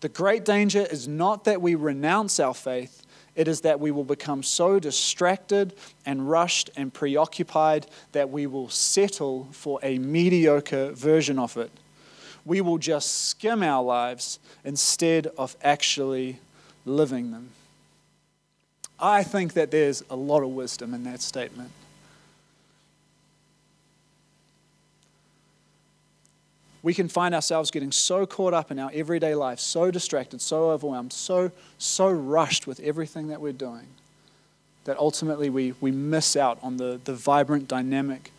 The 0.00 0.08
great 0.08 0.44
danger 0.44 0.86
is 0.90 1.08
not 1.08 1.44
that 1.44 1.62
we 1.62 1.74
renounce 1.76 2.38
our 2.38 2.54
faith, 2.54 3.02
it 3.34 3.48
is 3.48 3.62
that 3.62 3.80
we 3.80 3.90
will 3.90 4.04
become 4.04 4.42
so 4.42 4.78
distracted 4.78 5.74
and 6.06 6.28
rushed 6.30 6.70
and 6.76 6.92
preoccupied 6.92 7.86
that 8.12 8.30
we 8.30 8.46
will 8.46 8.68
settle 8.68 9.48
for 9.50 9.80
a 9.82 9.98
mediocre 9.98 10.92
version 10.92 11.38
of 11.38 11.56
it. 11.56 11.70
We 12.44 12.60
will 12.60 12.78
just 12.78 13.28
skim 13.28 13.62
our 13.62 13.82
lives 13.82 14.38
instead 14.62 15.26
of 15.38 15.56
actually 15.62 16.38
living 16.84 17.30
them. 17.30 17.50
I 18.98 19.22
think 19.22 19.54
that 19.54 19.70
there's 19.70 20.02
a 20.08 20.16
lot 20.16 20.42
of 20.42 20.50
wisdom 20.50 20.94
in 20.94 21.04
that 21.04 21.20
statement. 21.20 21.70
We 26.82 26.92
can 26.92 27.08
find 27.08 27.34
ourselves 27.34 27.70
getting 27.70 27.92
so 27.92 28.26
caught 28.26 28.52
up 28.52 28.70
in 28.70 28.78
our 28.78 28.90
everyday 28.92 29.34
life, 29.34 29.58
so 29.58 29.90
distracted, 29.90 30.42
so 30.42 30.70
overwhelmed, 30.70 31.14
so, 31.14 31.50
so 31.78 32.10
rushed 32.10 32.66
with 32.66 32.78
everything 32.80 33.28
that 33.28 33.40
we're 33.40 33.52
doing, 33.52 33.86
that 34.84 34.98
ultimately 34.98 35.48
we, 35.48 35.72
we 35.80 35.90
miss 35.90 36.36
out 36.36 36.58
on 36.62 36.76
the, 36.76 37.00
the 37.04 37.14
vibrant, 37.14 37.68
dynamic, 37.68 38.32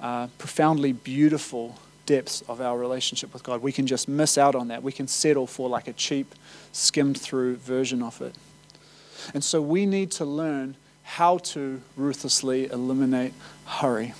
uh, 0.00 0.28
profoundly 0.38 0.92
beautiful 0.92 1.78
depths 2.06 2.42
of 2.48 2.62
our 2.62 2.78
relationship 2.78 3.34
with 3.34 3.42
God. 3.42 3.60
We 3.60 3.70
can 3.70 3.86
just 3.86 4.08
miss 4.08 4.38
out 4.38 4.54
on 4.54 4.68
that. 4.68 4.82
We 4.82 4.92
can 4.92 5.06
settle 5.06 5.46
for 5.46 5.68
like 5.68 5.86
a 5.86 5.92
cheap, 5.92 6.34
skimmed 6.72 7.20
through 7.20 7.56
version 7.56 8.02
of 8.02 8.22
it. 8.22 8.34
And 9.34 9.44
so 9.44 9.60
we 9.60 9.86
need 9.86 10.10
to 10.12 10.24
learn 10.24 10.76
how 11.02 11.38
to 11.38 11.80
ruthlessly 11.96 12.66
eliminate 12.70 13.32
hurry. 13.64 14.14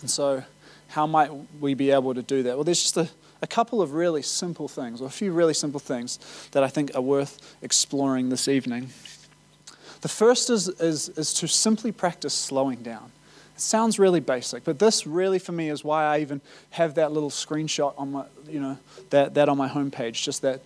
And 0.00 0.10
so, 0.10 0.44
how 0.88 1.06
might 1.06 1.30
we 1.60 1.74
be 1.74 1.90
able 1.90 2.14
to 2.14 2.22
do 2.22 2.42
that? 2.44 2.56
Well, 2.56 2.64
there's 2.64 2.82
just 2.82 2.96
a, 2.96 3.08
a 3.42 3.46
couple 3.46 3.82
of 3.82 3.92
really 3.92 4.22
simple 4.22 4.68
things, 4.68 5.00
or 5.00 5.06
a 5.06 5.10
few 5.10 5.32
really 5.32 5.54
simple 5.54 5.80
things 5.80 6.18
that 6.52 6.62
I 6.62 6.68
think 6.68 6.94
are 6.94 7.02
worth 7.02 7.56
exploring 7.62 8.28
this 8.28 8.48
evening. 8.48 8.90
The 10.00 10.08
first 10.08 10.50
is, 10.50 10.68
is, 10.68 11.08
is 11.10 11.34
to 11.34 11.48
simply 11.48 11.92
practice 11.92 12.34
slowing 12.34 12.82
down. 12.82 13.10
It 13.54 13.60
sounds 13.60 13.98
really 13.98 14.20
basic, 14.20 14.64
but 14.64 14.78
this 14.78 15.06
really 15.06 15.38
for 15.38 15.52
me 15.52 15.68
is 15.68 15.82
why 15.82 16.04
I 16.04 16.20
even 16.20 16.40
have 16.70 16.94
that 16.94 17.12
little 17.12 17.30
screenshot 17.30 17.94
on 17.98 18.12
my, 18.12 18.24
you 18.48 18.60
know, 18.60 18.78
that, 19.10 19.34
that 19.34 19.48
on 19.48 19.56
my 19.56 19.68
homepage, 19.68 20.22
just 20.22 20.42
that 20.42 20.60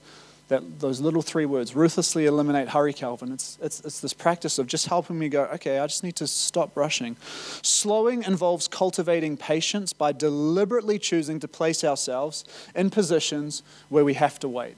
that 0.52 0.80
those 0.80 1.00
little 1.00 1.22
three 1.22 1.46
words, 1.46 1.74
ruthlessly 1.74 2.26
eliminate 2.26 2.68
hurry, 2.68 2.92
Calvin. 2.92 3.32
It's, 3.32 3.58
it's, 3.62 3.80
it's 3.80 4.00
this 4.00 4.12
practice 4.12 4.58
of 4.58 4.66
just 4.66 4.86
helping 4.86 5.18
me 5.18 5.30
go, 5.30 5.44
okay, 5.54 5.78
I 5.78 5.86
just 5.86 6.04
need 6.04 6.16
to 6.16 6.26
stop 6.26 6.76
rushing. 6.76 7.16
Slowing 7.62 8.22
involves 8.22 8.68
cultivating 8.68 9.38
patience 9.38 9.94
by 9.94 10.12
deliberately 10.12 10.98
choosing 10.98 11.40
to 11.40 11.48
place 11.48 11.82
ourselves 11.82 12.44
in 12.74 12.90
positions 12.90 13.62
where 13.88 14.04
we 14.04 14.12
have 14.14 14.38
to 14.40 14.48
wait. 14.48 14.76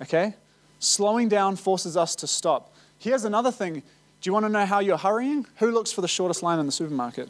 Okay? 0.00 0.34
Slowing 0.78 1.28
down 1.28 1.56
forces 1.56 1.94
us 1.94 2.16
to 2.16 2.26
stop. 2.26 2.74
Here's 2.98 3.26
another 3.26 3.52
thing 3.52 3.74
Do 3.74 3.82
you 4.30 4.32
want 4.32 4.46
to 4.46 4.50
know 4.50 4.64
how 4.64 4.80
you're 4.80 4.96
hurrying? 4.96 5.46
Who 5.56 5.72
looks 5.72 5.92
for 5.92 6.00
the 6.00 6.08
shortest 6.08 6.42
line 6.42 6.58
in 6.58 6.64
the 6.64 6.72
supermarket? 6.72 7.28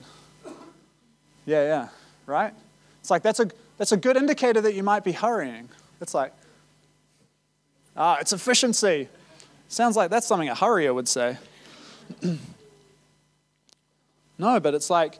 Yeah, 1.46 1.64
yeah, 1.64 1.88
right? 2.26 2.54
It's 3.00 3.10
like 3.10 3.22
that's 3.22 3.40
a, 3.40 3.50
that's 3.76 3.90
a 3.90 3.96
good 3.96 4.16
indicator 4.16 4.60
that 4.60 4.74
you 4.74 4.84
might 4.84 5.02
be 5.02 5.10
hurrying. 5.12 5.68
It's 6.00 6.14
like, 6.14 6.32
ah, 7.96 8.18
it's 8.20 8.32
efficiency. 8.32 9.08
Sounds 9.68 9.96
like 9.96 10.10
that's 10.10 10.26
something 10.26 10.48
a 10.48 10.54
hurrier 10.54 10.92
would 10.94 11.08
say. 11.08 11.36
no, 14.38 14.60
but 14.60 14.74
it's 14.74 14.90
like, 14.90 15.18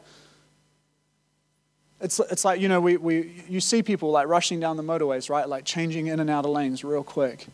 it's, 2.01 2.19
it's 2.19 2.45
like, 2.45 2.59
you 2.59 2.67
know, 2.67 2.79
we, 2.79 2.97
we, 2.97 3.43
you 3.49 3.59
see 3.59 3.81
people 3.81 4.11
like 4.11 4.27
rushing 4.27 4.59
down 4.59 4.77
the 4.77 4.83
motorways, 4.83 5.29
right? 5.29 5.47
Like 5.47 5.65
changing 5.65 6.07
in 6.07 6.19
and 6.19 6.29
out 6.29 6.45
of 6.45 6.51
lanes 6.51 6.83
real 6.83 7.03
quick. 7.03 7.47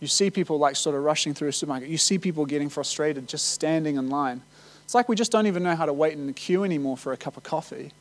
You 0.00 0.06
see 0.06 0.30
people 0.30 0.58
like 0.58 0.76
sort 0.76 0.96
of 0.96 1.02
rushing 1.02 1.34
through 1.34 1.48
a 1.48 1.52
supermarket. 1.52 1.88
You 1.88 1.98
see 1.98 2.18
people 2.18 2.46
getting 2.46 2.70
frustrated 2.70 3.28
just 3.28 3.48
standing 3.48 3.96
in 3.96 4.08
line. 4.08 4.42
It's 4.84 4.94
like 4.94 5.08
we 5.08 5.16
just 5.16 5.30
don't 5.30 5.46
even 5.46 5.62
know 5.62 5.76
how 5.76 5.86
to 5.86 5.92
wait 5.92 6.14
in 6.14 6.26
the 6.26 6.32
queue 6.32 6.64
anymore 6.64 6.96
for 6.96 7.12
a 7.12 7.16
cup 7.16 7.36
of 7.36 7.42
coffee. 7.42 7.92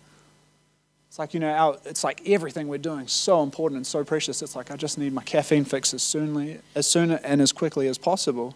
It's 1.10 1.17
like, 1.17 1.34
you 1.34 1.39
know, 1.39 1.52
our, 1.52 1.78
it's 1.86 2.04
like 2.04 2.22
everything 2.30 2.67
we're 2.67 2.78
doing 2.78 3.08
so 3.08 3.41
important 3.41 3.78
and 3.78 3.88
so 3.88 4.04
precious. 4.04 4.43
It's 4.43 4.56
like 4.56 4.69
I 4.69 4.76
just 4.76 5.00
need 5.00 5.12
my 5.12 5.24
caffeine 5.24 5.65
fix 5.65 5.91
as 5.93 6.04
soon, 6.04 6.62
as 6.76 6.86
soon 6.86 7.12
and 7.12 7.41
as 7.41 7.52
quickly 7.52 7.88
as 7.88 7.98
possible. 7.98 8.56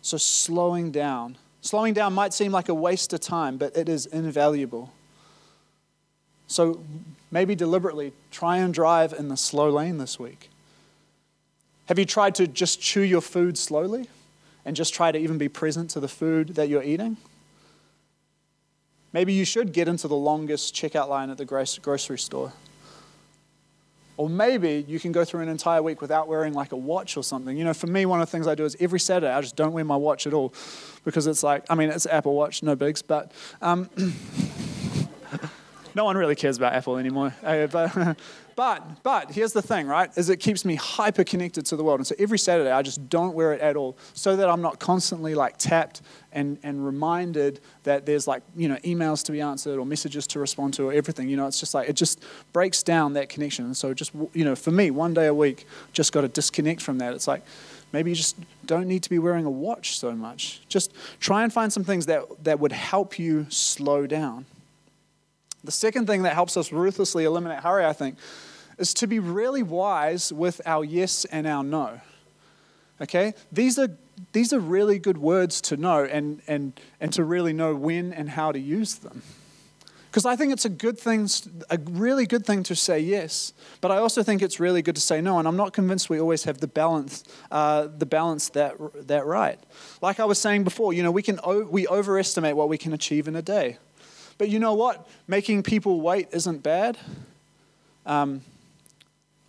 So 0.00 0.16
slowing 0.16 0.90
down. 0.90 1.36
Slowing 1.60 1.92
down 1.92 2.14
might 2.14 2.32
seem 2.32 2.50
like 2.50 2.70
a 2.70 2.74
waste 2.74 3.12
of 3.12 3.20
time, 3.20 3.58
but 3.58 3.76
it 3.76 3.90
is 3.90 4.06
invaluable. 4.06 4.90
So 6.46 6.82
maybe 7.30 7.54
deliberately 7.54 8.14
try 8.30 8.56
and 8.56 8.72
drive 8.72 9.12
in 9.12 9.28
the 9.28 9.36
slow 9.36 9.68
lane 9.68 9.98
this 9.98 10.18
week. 10.18 10.48
Have 11.86 11.98
you 11.98 12.06
tried 12.06 12.34
to 12.36 12.46
just 12.46 12.80
chew 12.80 13.02
your 13.02 13.20
food 13.20 13.58
slowly 13.58 14.08
and 14.64 14.74
just 14.74 14.94
try 14.94 15.12
to 15.12 15.18
even 15.18 15.36
be 15.36 15.50
present 15.50 15.90
to 15.90 16.00
the 16.00 16.08
food 16.08 16.54
that 16.54 16.70
you're 16.70 16.82
eating? 16.82 17.18
Maybe 19.12 19.32
you 19.32 19.44
should 19.44 19.72
get 19.72 19.88
into 19.88 20.08
the 20.08 20.16
longest 20.16 20.74
checkout 20.74 21.08
line 21.08 21.30
at 21.30 21.38
the 21.38 21.44
grocery 21.44 22.18
store. 22.18 22.52
Or 24.16 24.28
maybe 24.28 24.84
you 24.86 25.00
can 25.00 25.12
go 25.12 25.24
through 25.24 25.40
an 25.40 25.48
entire 25.48 25.82
week 25.82 26.02
without 26.02 26.28
wearing 26.28 26.52
like 26.52 26.72
a 26.72 26.76
watch 26.76 27.16
or 27.16 27.24
something. 27.24 27.56
You 27.56 27.64
know, 27.64 27.72
for 27.72 27.86
me, 27.86 28.04
one 28.04 28.20
of 28.20 28.28
the 28.28 28.30
things 28.30 28.46
I 28.46 28.54
do 28.54 28.66
is 28.66 28.76
every 28.78 29.00
Saturday 29.00 29.32
I 29.32 29.40
just 29.40 29.56
don't 29.56 29.72
wear 29.72 29.82
my 29.82 29.96
watch 29.96 30.26
at 30.26 30.34
all 30.34 30.52
because 31.04 31.26
it's 31.26 31.42
like, 31.42 31.64
I 31.70 31.74
mean, 31.74 31.88
it's 31.88 32.04
Apple 32.04 32.34
Watch, 32.34 32.62
no 32.62 32.76
bigs, 32.76 33.00
but 33.00 33.32
um, 33.62 33.88
no 35.94 36.04
one 36.04 36.16
really 36.16 36.34
cares 36.34 36.56
about 36.56 36.72
Apple 36.72 36.96
anymore. 36.96 37.34
Uh, 37.42 37.66
but, 37.66 38.16
but, 38.56 39.02
but 39.02 39.30
here's 39.30 39.52
the 39.52 39.62
thing, 39.62 39.86
right? 39.86 40.10
Is 40.16 40.28
it 40.30 40.38
keeps 40.38 40.64
me 40.64 40.74
hyper 40.74 41.24
connected 41.24 41.66
to 41.66 41.76
the 41.76 41.84
world. 41.84 42.00
And 42.00 42.06
so 42.06 42.14
every 42.18 42.38
Saturday 42.38 42.70
I 42.70 42.82
just 42.82 43.08
don't 43.08 43.34
wear 43.34 43.52
it 43.52 43.60
at 43.60 43.76
all 43.76 43.96
so 44.14 44.36
that 44.36 44.48
I'm 44.48 44.60
not 44.60 44.78
constantly 44.78 45.34
like 45.34 45.56
tapped 45.56 46.02
and, 46.32 46.58
and 46.62 46.84
reminded 46.84 47.60
that 47.84 48.06
there's 48.06 48.26
like, 48.26 48.42
you 48.56 48.68
know, 48.68 48.76
emails 48.76 49.24
to 49.24 49.32
be 49.32 49.40
answered 49.40 49.78
or 49.78 49.86
messages 49.86 50.26
to 50.28 50.38
respond 50.38 50.74
to 50.74 50.88
or 50.88 50.92
everything. 50.92 51.28
You 51.28 51.36
know, 51.36 51.46
it's 51.46 51.60
just 51.60 51.74
like, 51.74 51.88
it 51.88 51.94
just 51.94 52.22
breaks 52.52 52.82
down 52.82 53.14
that 53.14 53.28
connection. 53.28 53.64
And 53.64 53.76
so 53.76 53.94
just, 53.94 54.12
you 54.32 54.44
know, 54.44 54.54
for 54.54 54.70
me, 54.70 54.90
one 54.90 55.14
day 55.14 55.26
a 55.26 55.34
week, 55.34 55.66
just 55.92 56.12
got 56.12 56.22
to 56.22 56.28
disconnect 56.28 56.82
from 56.82 56.98
that. 56.98 57.14
It's 57.14 57.26
like, 57.26 57.42
maybe 57.92 58.10
you 58.10 58.16
just 58.16 58.36
don't 58.66 58.86
need 58.86 59.02
to 59.02 59.10
be 59.10 59.18
wearing 59.18 59.44
a 59.44 59.50
watch 59.50 59.98
so 59.98 60.12
much. 60.12 60.62
Just 60.68 60.92
try 61.18 61.42
and 61.42 61.52
find 61.52 61.72
some 61.72 61.84
things 61.84 62.06
that, 62.06 62.24
that 62.44 62.60
would 62.60 62.72
help 62.72 63.18
you 63.18 63.46
slow 63.48 64.06
down. 64.06 64.46
The 65.64 65.72
second 65.72 66.06
thing 66.06 66.22
that 66.22 66.34
helps 66.34 66.56
us 66.56 66.72
ruthlessly 66.72 67.24
eliminate 67.24 67.60
hurry, 67.60 67.84
I 67.84 67.92
think, 67.92 68.16
is 68.78 68.94
to 68.94 69.06
be 69.06 69.18
really 69.18 69.62
wise 69.62 70.32
with 70.32 70.60
our 70.64 70.84
yes 70.84 71.24
and 71.26 71.46
our 71.46 71.62
no. 71.62 72.00
Okay? 73.00 73.34
These 73.52 73.78
are, 73.78 73.88
these 74.32 74.52
are 74.52 74.60
really 74.60 74.98
good 74.98 75.18
words 75.18 75.60
to 75.62 75.76
know 75.76 76.04
and, 76.04 76.40
and, 76.46 76.78
and 77.00 77.12
to 77.12 77.24
really 77.24 77.52
know 77.52 77.74
when 77.74 78.12
and 78.12 78.30
how 78.30 78.52
to 78.52 78.58
use 78.58 78.96
them. 78.96 79.22
Because 80.10 80.26
I 80.26 80.34
think 80.34 80.52
it's 80.52 80.64
a 80.64 80.70
good 80.70 80.98
thing, 80.98 81.28
a 81.70 81.78
really 81.78 82.26
good 82.26 82.44
thing 82.44 82.64
to 82.64 82.74
say 82.74 82.98
yes, 82.98 83.52
but 83.80 83.92
I 83.92 83.98
also 83.98 84.24
think 84.24 84.42
it's 84.42 84.58
really 84.58 84.82
good 84.82 84.96
to 84.96 85.00
say 85.00 85.20
no. 85.20 85.38
And 85.38 85.46
I'm 85.46 85.56
not 85.56 85.72
convinced 85.72 86.10
we 86.10 86.18
always 86.18 86.42
have 86.44 86.58
the 86.58 86.66
balance, 86.66 87.22
uh, 87.52 87.86
the 87.96 88.06
balance 88.06 88.48
that 88.50 88.74
that 89.06 89.24
right. 89.24 89.60
Like 90.02 90.18
I 90.18 90.24
was 90.24 90.40
saying 90.40 90.64
before, 90.64 90.92
you 90.92 91.04
know, 91.04 91.12
we 91.12 91.22
can 91.22 91.38
we 91.70 91.86
overestimate 91.86 92.56
what 92.56 92.68
we 92.68 92.76
can 92.76 92.92
achieve 92.92 93.28
in 93.28 93.36
a 93.36 93.42
day. 93.42 93.78
But 94.40 94.48
you 94.48 94.58
know 94.58 94.72
what? 94.72 95.06
Making 95.28 95.62
people 95.62 96.00
wait 96.00 96.28
isn't 96.32 96.62
bad. 96.62 96.96
Um, 98.06 98.40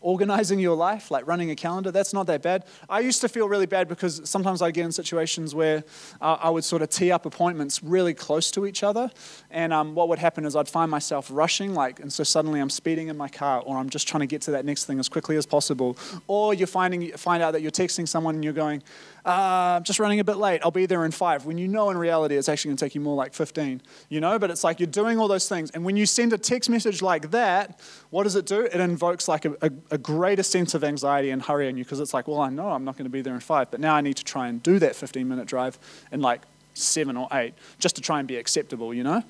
organizing 0.02 0.60
your 0.60 0.76
life, 0.76 1.10
like 1.12 1.26
running 1.26 1.50
a 1.50 1.56
calendar, 1.56 1.92
that's 1.92 2.14
not 2.14 2.28
that 2.28 2.42
bad. 2.42 2.66
I 2.90 3.00
used 3.00 3.22
to 3.22 3.30
feel 3.30 3.48
really 3.48 3.68
bad 3.68 3.88
because 3.88 4.20
sometimes 4.30 4.62
I 4.62 4.70
get 4.72 4.84
in 4.84 4.92
situations 4.92 5.56
where 5.56 5.86
uh, 6.20 6.40
I 6.42 6.50
would 6.50 6.66
sort 6.66 6.82
of 6.82 6.90
tee 6.90 7.10
up 7.10 7.26
appointments 7.26 7.82
really 7.82 8.14
close 8.14 8.52
to 8.52 8.66
each 8.66 8.84
other. 8.84 9.10
And 9.50 9.72
um, 9.72 9.96
what 9.96 10.10
would 10.10 10.20
happen 10.20 10.44
is 10.44 10.58
I'd 10.58 10.68
find 10.68 10.92
myself 10.92 11.30
rushing, 11.32 11.74
like, 11.74 12.02
and 12.02 12.12
so 12.12 12.26
suddenly 12.26 12.60
I'm 12.60 12.70
speeding 12.70 13.08
in 13.08 13.16
my 13.16 13.30
car, 13.30 13.62
or 13.66 13.78
I'm 13.78 13.90
just 13.90 14.10
trying 14.10 14.22
to 14.22 14.28
get 14.28 14.42
to 14.42 14.52
that 14.52 14.66
next 14.66 14.86
thing 14.86 15.00
as 15.00 15.08
quickly 15.08 15.38
as 15.38 15.46
possible. 15.46 15.98
Or 16.28 16.54
you're 16.54 16.68
finding, 16.68 17.12
find 17.14 17.42
out 17.42 17.52
that 17.52 17.62
you're 17.62 17.72
texting 17.72 18.08
someone 18.08 18.36
and 18.36 18.44
you're 18.44 18.52
going, 18.52 18.84
uh, 19.26 19.80
just 19.82 20.00
running 20.00 20.20
a 20.20 20.24
bit 20.24 20.38
late. 20.38 20.62
I'll 20.64 20.72
be 20.72 20.86
there 20.86 21.06
in 21.06 21.12
five. 21.12 21.46
When 21.46 21.58
you 21.58 21.68
know 21.68 21.90
in 21.90 21.98
reality 21.98 22.36
it's 22.36 22.50
actually 22.50 22.70
going 22.70 22.78
to 22.78 22.86
take 22.86 22.96
you 22.96 23.02
more 23.02 23.16
like 23.16 23.34
15, 23.34 23.82
you 24.10 24.20
know? 24.20 24.40
But 24.40 24.52
it's 24.52 24.64
like 24.64 24.80
you're 24.80 24.88
doing 24.88 25.20
all 25.20 25.28
those 25.28 25.48
things. 25.48 25.72
And 25.72 25.86
when 25.86 25.98
you 25.98 26.06
send 26.06 26.34
a 26.34 26.38
text 26.38 26.70
message 26.70 27.02
like 27.02 27.32
that, 27.32 27.80
what 28.10 28.24
does 28.24 28.36
it 28.36 28.46
do? 28.46 28.62
It 28.62 28.76
invokes 28.76 29.28
like 29.28 29.46
a, 29.46 29.52
a, 29.62 29.72
a 29.92 29.98
greater 29.98 30.44
sense 30.44 30.74
of 30.74 30.84
anxiety 30.84 31.30
and 31.30 31.42
hurry 31.42 31.70
in 31.70 31.78
you 31.78 31.84
because 31.84 32.00
it's 32.00 32.14
like, 32.14 32.28
well, 32.28 32.42
I 32.42 32.50
know 32.50 32.70
I'm 32.70 32.84
not 32.84 32.98
going 32.98 33.06
to 33.06 33.12
be 33.12 33.22
there 33.22 33.34
in 33.34 33.40
five, 33.40 33.70
but 33.72 33.80
now 33.80 33.96
I 33.96 34.02
need 34.02 34.18
to 34.18 34.24
try 34.24 34.48
and 34.48 34.62
do 34.62 34.80
that 34.80 34.96
15 34.96 35.28
minute 35.28 35.48
drive 35.48 35.78
in 36.12 36.22
like 36.22 36.42
seven 36.74 37.18
or 37.18 37.28
eight 37.34 37.54
just 37.80 37.96
to 37.98 38.02
try 38.02 38.20
and 38.20 38.28
be 38.28 38.38
acceptable, 38.38 38.94
you 38.94 39.04
know? 39.04 39.24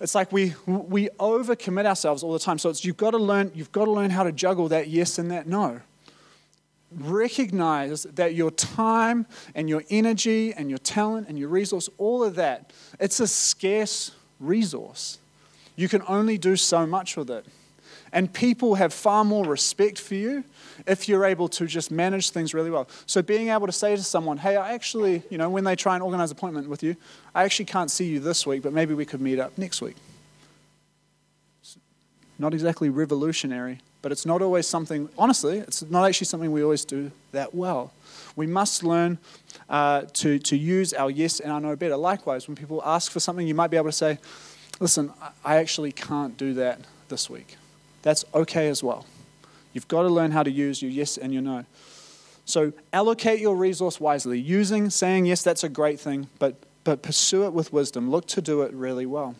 It's 0.00 0.14
like 0.14 0.30
we, 0.30 0.54
we 0.66 1.08
overcommit 1.18 1.84
ourselves 1.84 2.22
all 2.22 2.32
the 2.32 2.38
time. 2.38 2.58
So 2.58 2.70
it's, 2.70 2.84
you've, 2.84 2.96
got 2.96 3.10
to 3.10 3.18
learn, 3.18 3.50
you've 3.54 3.72
got 3.72 3.86
to 3.86 3.90
learn 3.90 4.10
how 4.10 4.22
to 4.22 4.30
juggle 4.30 4.68
that 4.68 4.88
yes 4.88 5.18
and 5.18 5.30
that 5.30 5.48
no 5.48 5.80
recognize 6.90 8.04
that 8.04 8.34
your 8.34 8.50
time 8.50 9.26
and 9.54 9.68
your 9.68 9.84
energy 9.90 10.52
and 10.54 10.68
your 10.70 10.78
talent 10.78 11.28
and 11.28 11.38
your 11.38 11.48
resource, 11.48 11.88
all 11.98 12.24
of 12.24 12.34
that, 12.36 12.72
it's 12.98 13.20
a 13.20 13.26
scarce 13.26 14.12
resource. 14.40 15.18
You 15.76 15.88
can 15.88 16.02
only 16.08 16.38
do 16.38 16.56
so 16.56 16.86
much 16.86 17.16
with 17.16 17.30
it. 17.30 17.44
And 18.12 18.32
people 18.32 18.76
have 18.76 18.92
far 18.92 19.24
more 19.24 19.44
respect 19.44 19.98
for 19.98 20.14
you 20.14 20.44
if 20.86 21.08
you're 21.08 21.24
able 21.24 21.48
to 21.48 21.66
just 21.66 21.90
manage 21.90 22.30
things 22.30 22.54
really 22.54 22.70
well. 22.70 22.88
So 23.06 23.20
being 23.20 23.48
able 23.50 23.66
to 23.66 23.72
say 23.72 23.94
to 23.94 24.02
someone, 24.02 24.38
hey, 24.38 24.56
I 24.56 24.72
actually, 24.72 25.22
you 25.30 25.36
know, 25.36 25.50
when 25.50 25.64
they 25.64 25.76
try 25.76 25.94
and 25.94 26.02
organize 26.02 26.30
an 26.30 26.36
appointment 26.36 26.68
with 26.68 26.82
you, 26.82 26.96
I 27.34 27.44
actually 27.44 27.66
can't 27.66 27.90
see 27.90 28.06
you 28.06 28.18
this 28.20 28.46
week, 28.46 28.62
but 28.62 28.72
maybe 28.72 28.94
we 28.94 29.04
could 29.04 29.20
meet 29.20 29.38
up 29.38 29.56
next 29.58 29.82
week. 29.82 29.96
Not 32.38 32.54
exactly 32.54 32.88
revolutionary, 32.88 33.80
but 34.00 34.12
it's 34.12 34.24
not 34.24 34.42
always 34.42 34.66
something, 34.66 35.08
honestly, 35.18 35.58
it's 35.58 35.82
not 35.82 36.06
actually 36.06 36.26
something 36.26 36.52
we 36.52 36.62
always 36.62 36.84
do 36.84 37.10
that 37.32 37.54
well. 37.54 37.92
We 38.36 38.46
must 38.46 38.84
learn 38.84 39.18
uh, 39.68 40.02
to, 40.14 40.38
to 40.38 40.56
use 40.56 40.92
our 40.92 41.10
yes 41.10 41.40
and 41.40 41.52
our 41.52 41.60
no 41.60 41.74
better. 41.74 41.96
Likewise, 41.96 42.46
when 42.46 42.56
people 42.56 42.82
ask 42.84 43.10
for 43.10 43.20
something, 43.20 43.46
you 43.46 43.54
might 43.54 43.70
be 43.70 43.76
able 43.76 43.88
to 43.88 43.92
say, 43.92 44.18
listen, 44.78 45.12
I 45.44 45.56
actually 45.56 45.92
can't 45.92 46.36
do 46.36 46.54
that 46.54 46.80
this 47.08 47.28
week. 47.28 47.56
That's 48.02 48.24
okay 48.34 48.68
as 48.68 48.82
well. 48.82 49.06
You've 49.72 49.88
got 49.88 50.02
to 50.02 50.08
learn 50.08 50.30
how 50.30 50.42
to 50.42 50.50
use 50.50 50.80
your 50.80 50.90
yes 50.90 51.16
and 51.16 51.32
your 51.32 51.42
no. 51.42 51.64
So 52.44 52.72
allocate 52.92 53.40
your 53.40 53.56
resource 53.56 54.00
wisely. 54.00 54.38
Using, 54.38 54.90
saying 54.90 55.26
yes, 55.26 55.42
that's 55.42 55.64
a 55.64 55.68
great 55.68 56.00
thing, 56.00 56.28
but, 56.38 56.54
but 56.84 57.02
pursue 57.02 57.44
it 57.44 57.52
with 57.52 57.72
wisdom. 57.72 58.10
Look 58.10 58.26
to 58.28 58.40
do 58.40 58.62
it 58.62 58.72
really 58.72 59.04
well. 59.04 59.34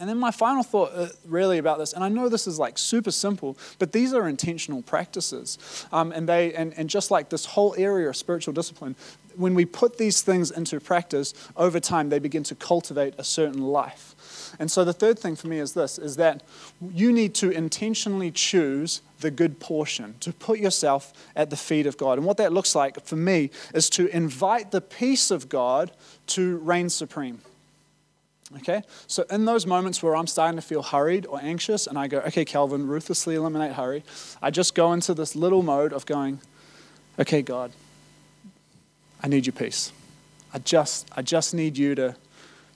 And 0.00 0.08
then 0.08 0.18
my 0.18 0.30
final 0.30 0.62
thought, 0.62 0.92
uh, 0.94 1.08
really, 1.24 1.58
about 1.58 1.78
this, 1.78 1.92
and 1.92 2.04
I 2.04 2.08
know 2.08 2.28
this 2.28 2.46
is 2.46 2.58
like 2.58 2.78
super 2.78 3.10
simple, 3.10 3.58
but 3.78 3.92
these 3.92 4.12
are 4.14 4.28
intentional 4.28 4.82
practices. 4.82 5.58
Um, 5.90 6.12
and, 6.12 6.28
they, 6.28 6.54
and, 6.54 6.72
and 6.76 6.88
just 6.88 7.10
like 7.10 7.30
this 7.30 7.44
whole 7.44 7.74
area 7.76 8.08
of 8.08 8.16
spiritual 8.16 8.54
discipline, 8.54 8.94
when 9.34 9.54
we 9.54 9.64
put 9.64 9.98
these 9.98 10.22
things 10.22 10.50
into 10.50 10.80
practice, 10.80 11.32
over 11.56 11.80
time 11.80 12.10
they 12.10 12.18
begin 12.18 12.42
to 12.44 12.54
cultivate 12.54 13.14
a 13.18 13.24
certain 13.24 13.62
life. 13.62 14.54
And 14.58 14.70
so 14.70 14.84
the 14.84 14.92
third 14.92 15.18
thing 15.18 15.36
for 15.36 15.46
me 15.46 15.58
is 15.58 15.74
this 15.74 15.98
is 15.98 16.16
that 16.16 16.42
you 16.80 17.12
need 17.12 17.34
to 17.36 17.50
intentionally 17.50 18.30
choose 18.30 19.02
the 19.20 19.30
good 19.30 19.58
portion, 19.58 20.14
to 20.20 20.32
put 20.32 20.58
yourself 20.58 21.12
at 21.34 21.50
the 21.50 21.56
feet 21.56 21.86
of 21.86 21.96
God. 21.96 22.18
And 22.18 22.26
what 22.26 22.36
that 22.36 22.52
looks 22.52 22.74
like 22.74 23.04
for 23.04 23.16
me 23.16 23.50
is 23.74 23.90
to 23.90 24.06
invite 24.08 24.70
the 24.70 24.80
peace 24.80 25.30
of 25.30 25.48
God 25.48 25.90
to 26.28 26.58
reign 26.58 26.88
supreme. 26.88 27.40
Okay? 28.56 28.82
So, 29.06 29.24
in 29.30 29.44
those 29.44 29.66
moments 29.66 30.02
where 30.02 30.16
I'm 30.16 30.26
starting 30.26 30.56
to 30.56 30.62
feel 30.62 30.82
hurried 30.82 31.26
or 31.26 31.38
anxious, 31.42 31.86
and 31.86 31.98
I 31.98 32.06
go, 32.06 32.18
okay, 32.20 32.44
Calvin, 32.44 32.86
ruthlessly 32.86 33.34
eliminate 33.34 33.72
hurry, 33.72 34.04
I 34.40 34.50
just 34.50 34.74
go 34.74 34.92
into 34.92 35.14
this 35.14 35.36
little 35.36 35.62
mode 35.62 35.92
of 35.92 36.06
going, 36.06 36.40
okay, 37.18 37.42
God, 37.42 37.72
I 39.22 39.28
need 39.28 39.46
your 39.46 39.52
peace. 39.52 39.92
I 40.54 40.58
just, 40.58 41.08
I 41.14 41.22
just 41.22 41.52
need 41.52 41.76
you 41.76 41.94
to, 41.96 42.16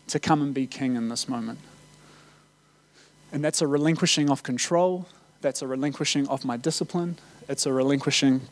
to 0.09 0.21
come 0.21 0.43
and 0.43 0.53
be 0.53 0.67
king 0.67 0.97
in 0.97 1.09
this 1.09 1.29
moment. 1.29 1.59
And 3.33 3.43
that's 3.43 3.63
a 3.63 3.67
relinquishing 3.67 4.29
of 4.29 4.43
control, 4.43 5.07
that's 5.41 5.63
a 5.63 5.67
relinquishing 5.67 6.29
of 6.29 6.45
my 6.45 6.59
discipline, 6.59 7.19
it's 7.49 7.65
a 7.65 7.73
relinquishing 7.73 8.43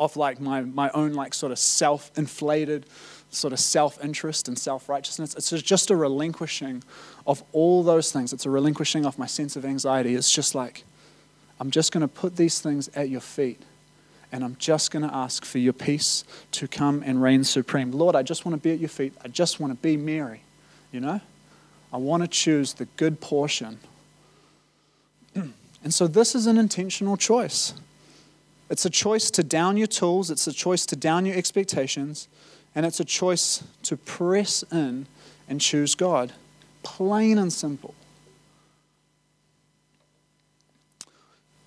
of 0.00 0.16
like 0.16 0.40
my, 0.40 0.62
my 0.62 0.90
own 0.90 1.12
like 1.12 1.34
sort 1.34 1.52
of 1.52 1.58
self-inflated 1.58 2.86
sort 3.34 3.52
of 3.52 3.60
self-interest 3.60 4.48
and 4.48 4.58
self-righteousness. 4.58 5.34
It's 5.34 5.50
just 5.62 5.90
a 5.90 5.96
relinquishing 5.96 6.82
of 7.26 7.42
all 7.52 7.82
those 7.82 8.12
things. 8.12 8.32
It's 8.32 8.46
a 8.46 8.50
relinquishing 8.50 9.04
of 9.04 9.18
my 9.18 9.26
sense 9.26 9.56
of 9.56 9.64
anxiety. 9.64 10.14
It's 10.14 10.32
just 10.32 10.54
like, 10.54 10.84
I'm 11.60 11.70
just 11.70 11.92
going 11.92 12.02
to 12.02 12.08
put 12.08 12.36
these 12.36 12.60
things 12.60 12.88
at 12.94 13.08
your 13.08 13.20
feet 13.20 13.60
and 14.32 14.42
I'm 14.44 14.56
just 14.58 14.90
going 14.90 15.08
to 15.08 15.14
ask 15.14 15.44
for 15.44 15.58
your 15.58 15.72
peace 15.72 16.24
to 16.52 16.66
come 16.66 17.02
and 17.06 17.22
reign 17.22 17.44
supreme. 17.44 17.92
Lord, 17.92 18.16
I 18.16 18.22
just 18.22 18.44
want 18.44 18.60
to 18.60 18.60
be 18.60 18.72
at 18.72 18.80
your 18.80 18.88
feet. 18.88 19.12
I 19.24 19.28
just 19.28 19.60
want 19.60 19.72
to 19.72 19.76
be 19.76 19.96
Mary, 19.96 20.42
you 20.90 21.00
know? 21.00 21.20
I 21.92 21.96
want 21.98 22.24
to 22.24 22.28
choose 22.28 22.74
the 22.74 22.86
good 22.96 23.20
portion. 23.20 23.78
And 25.36 25.92
so 25.92 26.06
this 26.08 26.34
is 26.34 26.46
an 26.46 26.58
intentional 26.58 27.16
choice. 27.16 27.74
It's 28.70 28.84
a 28.84 28.90
choice 28.90 29.30
to 29.32 29.44
down 29.44 29.76
your 29.76 29.86
tools, 29.86 30.30
it's 30.30 30.46
a 30.46 30.52
choice 30.52 30.86
to 30.86 30.96
down 30.96 31.26
your 31.26 31.36
expectations, 31.36 32.28
and 32.74 32.84
it's 32.84 33.00
a 33.00 33.04
choice 33.04 33.62
to 33.84 33.96
press 33.96 34.64
in 34.72 35.06
and 35.48 35.60
choose 35.60 35.94
God. 35.94 36.32
Plain 36.82 37.38
and 37.38 37.52
simple. 37.52 37.94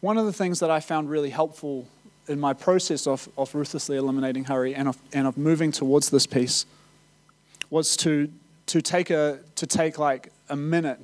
One 0.01 0.17
of 0.17 0.25
the 0.25 0.33
things 0.33 0.59
that 0.59 0.69
I 0.69 0.79
found 0.79 1.09
really 1.09 1.29
helpful 1.29 1.87
in 2.27 2.39
my 2.39 2.53
process 2.53 3.07
of, 3.07 3.29
of 3.37 3.55
ruthlessly 3.55 3.97
eliminating 3.97 4.45
hurry 4.45 4.75
and 4.75 4.89
of, 4.89 4.97
and 5.13 5.27
of 5.27 5.37
moving 5.37 5.71
towards 5.71 6.09
this 6.09 6.27
peace 6.27 6.65
was 7.69 7.97
to, 7.97 8.31
to, 8.67 8.81
take 8.81 9.09
a, 9.09 9.39
to 9.55 9.65
take 9.65 9.97
like 9.97 10.31
a 10.49 10.55
minute 10.55 10.99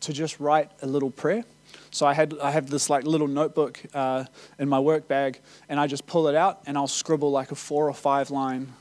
to 0.00 0.12
just 0.12 0.38
write 0.40 0.70
a 0.82 0.86
little 0.86 1.10
prayer. 1.10 1.44
So 1.90 2.06
I 2.06 2.12
had 2.12 2.34
I 2.42 2.50
have 2.50 2.68
this 2.70 2.90
like 2.90 3.04
little 3.04 3.28
notebook 3.28 3.80
uh, 3.94 4.24
in 4.58 4.68
my 4.68 4.80
work 4.80 5.06
bag, 5.06 5.38
and 5.68 5.78
I 5.78 5.86
just 5.86 6.06
pull 6.06 6.26
it 6.26 6.34
out 6.34 6.60
and 6.66 6.76
I'll 6.76 6.88
scribble 6.88 7.30
like 7.30 7.52
a 7.52 7.54
four 7.54 7.88
or 7.88 7.94
five 7.94 8.30
line 8.30 8.72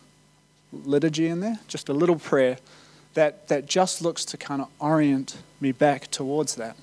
liturgy 0.84 1.28
in 1.28 1.40
there, 1.40 1.60
just 1.68 1.90
a 1.90 1.94
little 1.94 2.18
prayer 2.18 2.58
that 3.14 3.48
that 3.48 3.66
just 3.66 4.02
looks 4.02 4.26
to 4.26 4.38
kind 4.38 4.62
of 4.62 4.70
orient 4.80 5.38
me 5.60 5.72
back 5.72 6.10
towards 6.10 6.56
that. 6.56 6.76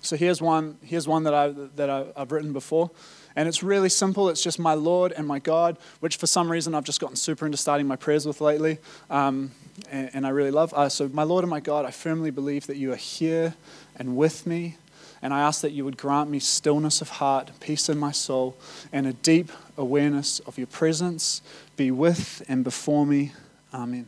So 0.00 0.16
here's 0.16 0.42
one 0.42 0.78
here's 0.82 1.08
one 1.08 1.24
that 1.24 1.34
I 1.34 1.48
that 1.76 2.12
I've 2.16 2.32
written 2.32 2.52
before. 2.52 2.90
And 3.36 3.48
it's 3.48 3.62
really 3.62 3.88
simple. 3.88 4.28
It's 4.28 4.42
just 4.42 4.58
my 4.60 4.74
Lord 4.74 5.12
and 5.12 5.26
my 5.26 5.40
God, 5.40 5.76
which 5.98 6.16
for 6.16 6.26
some 6.26 6.50
reason 6.50 6.74
I've 6.74 6.84
just 6.84 7.00
gotten 7.00 7.16
super 7.16 7.46
into 7.46 7.58
starting 7.58 7.86
my 7.86 7.96
prayers 7.96 8.26
with 8.26 8.40
lately. 8.40 8.78
Um, 9.10 9.50
and, 9.90 10.10
and, 10.14 10.26
I 10.26 10.28
really 10.28 10.52
love. 10.52 10.72
Uh, 10.72 10.88
so, 10.88 11.08
my 11.08 11.24
Lord 11.24 11.42
and 11.42 11.50
my 11.50 11.58
God, 11.58 11.84
I 11.84 11.90
firmly 11.90 12.30
believe 12.30 12.68
that 12.68 12.76
you 12.76 12.92
are 12.92 12.96
here 12.96 13.54
and 13.96 14.16
with 14.16 14.46
me. 14.46 14.76
And 15.24 15.32
I 15.32 15.40
ask 15.40 15.62
that 15.62 15.72
you 15.72 15.86
would 15.86 15.96
grant 15.96 16.28
me 16.28 16.38
stillness 16.38 17.00
of 17.00 17.08
heart, 17.08 17.50
peace 17.58 17.88
in 17.88 17.98
my 17.98 18.12
soul, 18.12 18.58
and 18.92 19.06
a 19.06 19.14
deep 19.14 19.50
awareness 19.78 20.38
of 20.40 20.58
your 20.58 20.66
presence 20.66 21.40
be 21.78 21.90
with 21.90 22.44
and 22.46 22.62
before 22.62 23.06
me. 23.06 23.32
Amen. 23.72 24.06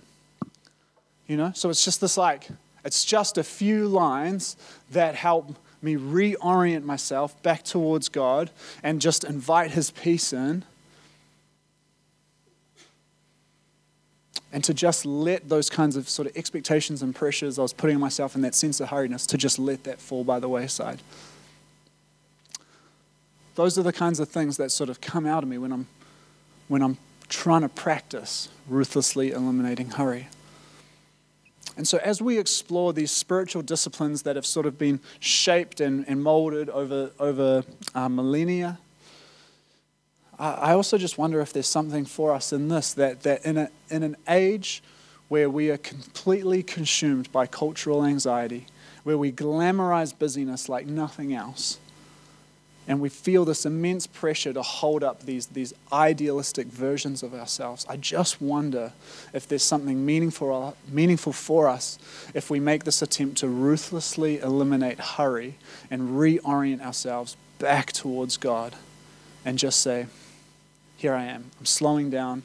You 1.26 1.38
know, 1.38 1.52
so 1.54 1.70
it's 1.70 1.82
just 1.82 2.02
this 2.02 2.18
like, 2.18 2.48
it's 2.84 3.02
just 3.02 3.38
a 3.38 3.42
few 3.42 3.88
lines 3.88 4.58
that 4.90 5.14
help 5.14 5.56
me 5.80 5.96
reorient 5.96 6.84
myself 6.84 7.42
back 7.42 7.62
towards 7.62 8.10
God 8.10 8.50
and 8.82 9.00
just 9.00 9.24
invite 9.24 9.70
His 9.70 9.90
peace 9.92 10.34
in. 10.34 10.66
And 14.56 14.64
to 14.64 14.72
just 14.72 15.04
let 15.04 15.50
those 15.50 15.68
kinds 15.68 15.96
of 15.96 16.08
sort 16.08 16.28
of 16.28 16.34
expectations 16.34 17.02
and 17.02 17.14
pressures 17.14 17.58
I 17.58 17.62
was 17.62 17.74
putting 17.74 17.96
on 17.96 18.00
myself 18.00 18.34
and 18.34 18.42
that 18.42 18.54
sense 18.54 18.80
of 18.80 18.88
hurriness, 18.88 19.26
to 19.26 19.36
just 19.36 19.58
let 19.58 19.84
that 19.84 20.00
fall 20.00 20.24
by 20.24 20.40
the 20.40 20.48
wayside. 20.48 21.02
Those 23.54 23.76
are 23.76 23.82
the 23.82 23.92
kinds 23.92 24.18
of 24.18 24.30
things 24.30 24.56
that 24.56 24.70
sort 24.70 24.88
of 24.88 25.02
come 25.02 25.26
out 25.26 25.42
of 25.42 25.50
me 25.50 25.58
when 25.58 25.74
I'm, 25.74 25.86
when 26.68 26.80
I'm 26.80 26.96
trying 27.28 27.60
to 27.60 27.68
practice 27.68 28.48
ruthlessly 28.66 29.30
eliminating 29.32 29.90
hurry. 29.90 30.28
And 31.76 31.86
so, 31.86 31.98
as 31.98 32.22
we 32.22 32.38
explore 32.38 32.94
these 32.94 33.10
spiritual 33.10 33.60
disciplines 33.60 34.22
that 34.22 34.36
have 34.36 34.46
sort 34.46 34.64
of 34.64 34.78
been 34.78 35.00
shaped 35.20 35.82
and, 35.82 36.08
and 36.08 36.22
molded 36.22 36.70
over, 36.70 37.10
over 37.20 37.62
uh, 37.94 38.08
millennia, 38.08 38.78
I 40.38 40.72
also 40.72 40.98
just 40.98 41.16
wonder 41.16 41.40
if 41.40 41.52
there's 41.52 41.66
something 41.66 42.04
for 42.04 42.34
us 42.34 42.52
in 42.52 42.68
this 42.68 42.92
that, 42.94 43.22
that 43.22 43.46
in, 43.46 43.56
a, 43.56 43.70
in 43.88 44.02
an 44.02 44.16
age 44.28 44.82
where 45.28 45.48
we 45.48 45.70
are 45.70 45.78
completely 45.78 46.62
consumed 46.62 47.32
by 47.32 47.46
cultural 47.46 48.04
anxiety, 48.04 48.66
where 49.02 49.16
we 49.16 49.32
glamorize 49.32 50.16
busyness 50.16 50.68
like 50.68 50.86
nothing 50.86 51.32
else, 51.32 51.78
and 52.88 53.00
we 53.00 53.08
feel 53.08 53.44
this 53.44 53.66
immense 53.66 54.06
pressure 54.06 54.52
to 54.52 54.62
hold 54.62 55.02
up 55.02 55.22
these, 55.24 55.46
these 55.46 55.72
idealistic 55.92 56.66
versions 56.68 57.22
of 57.22 57.34
ourselves. 57.34 57.84
I 57.88 57.96
just 57.96 58.40
wonder 58.40 58.92
if 59.32 59.48
there's 59.48 59.64
something 59.64 60.06
meaningful, 60.06 60.52
uh, 60.52 60.72
meaningful 60.88 61.32
for 61.32 61.66
us 61.66 61.98
if 62.32 62.48
we 62.48 62.60
make 62.60 62.84
this 62.84 63.02
attempt 63.02 63.38
to 63.38 63.48
ruthlessly 63.48 64.38
eliminate 64.38 65.00
hurry 65.00 65.56
and 65.90 66.10
reorient 66.10 66.80
ourselves 66.80 67.36
back 67.58 67.90
towards 67.90 68.36
God 68.36 68.76
and 69.44 69.58
just 69.58 69.80
say, 69.80 70.06
Here 70.96 71.14
I 71.14 71.24
am. 71.24 71.50
I'm 71.58 71.66
slowing 71.66 72.08
down. 72.10 72.42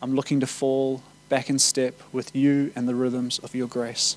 I'm 0.00 0.14
looking 0.14 0.38
to 0.40 0.46
fall 0.46 1.02
back 1.28 1.50
in 1.50 1.58
step 1.58 2.00
with 2.12 2.34
you 2.34 2.72
and 2.76 2.88
the 2.88 2.94
rhythms 2.94 3.38
of 3.40 3.54
your 3.54 3.66
grace. 3.66 4.16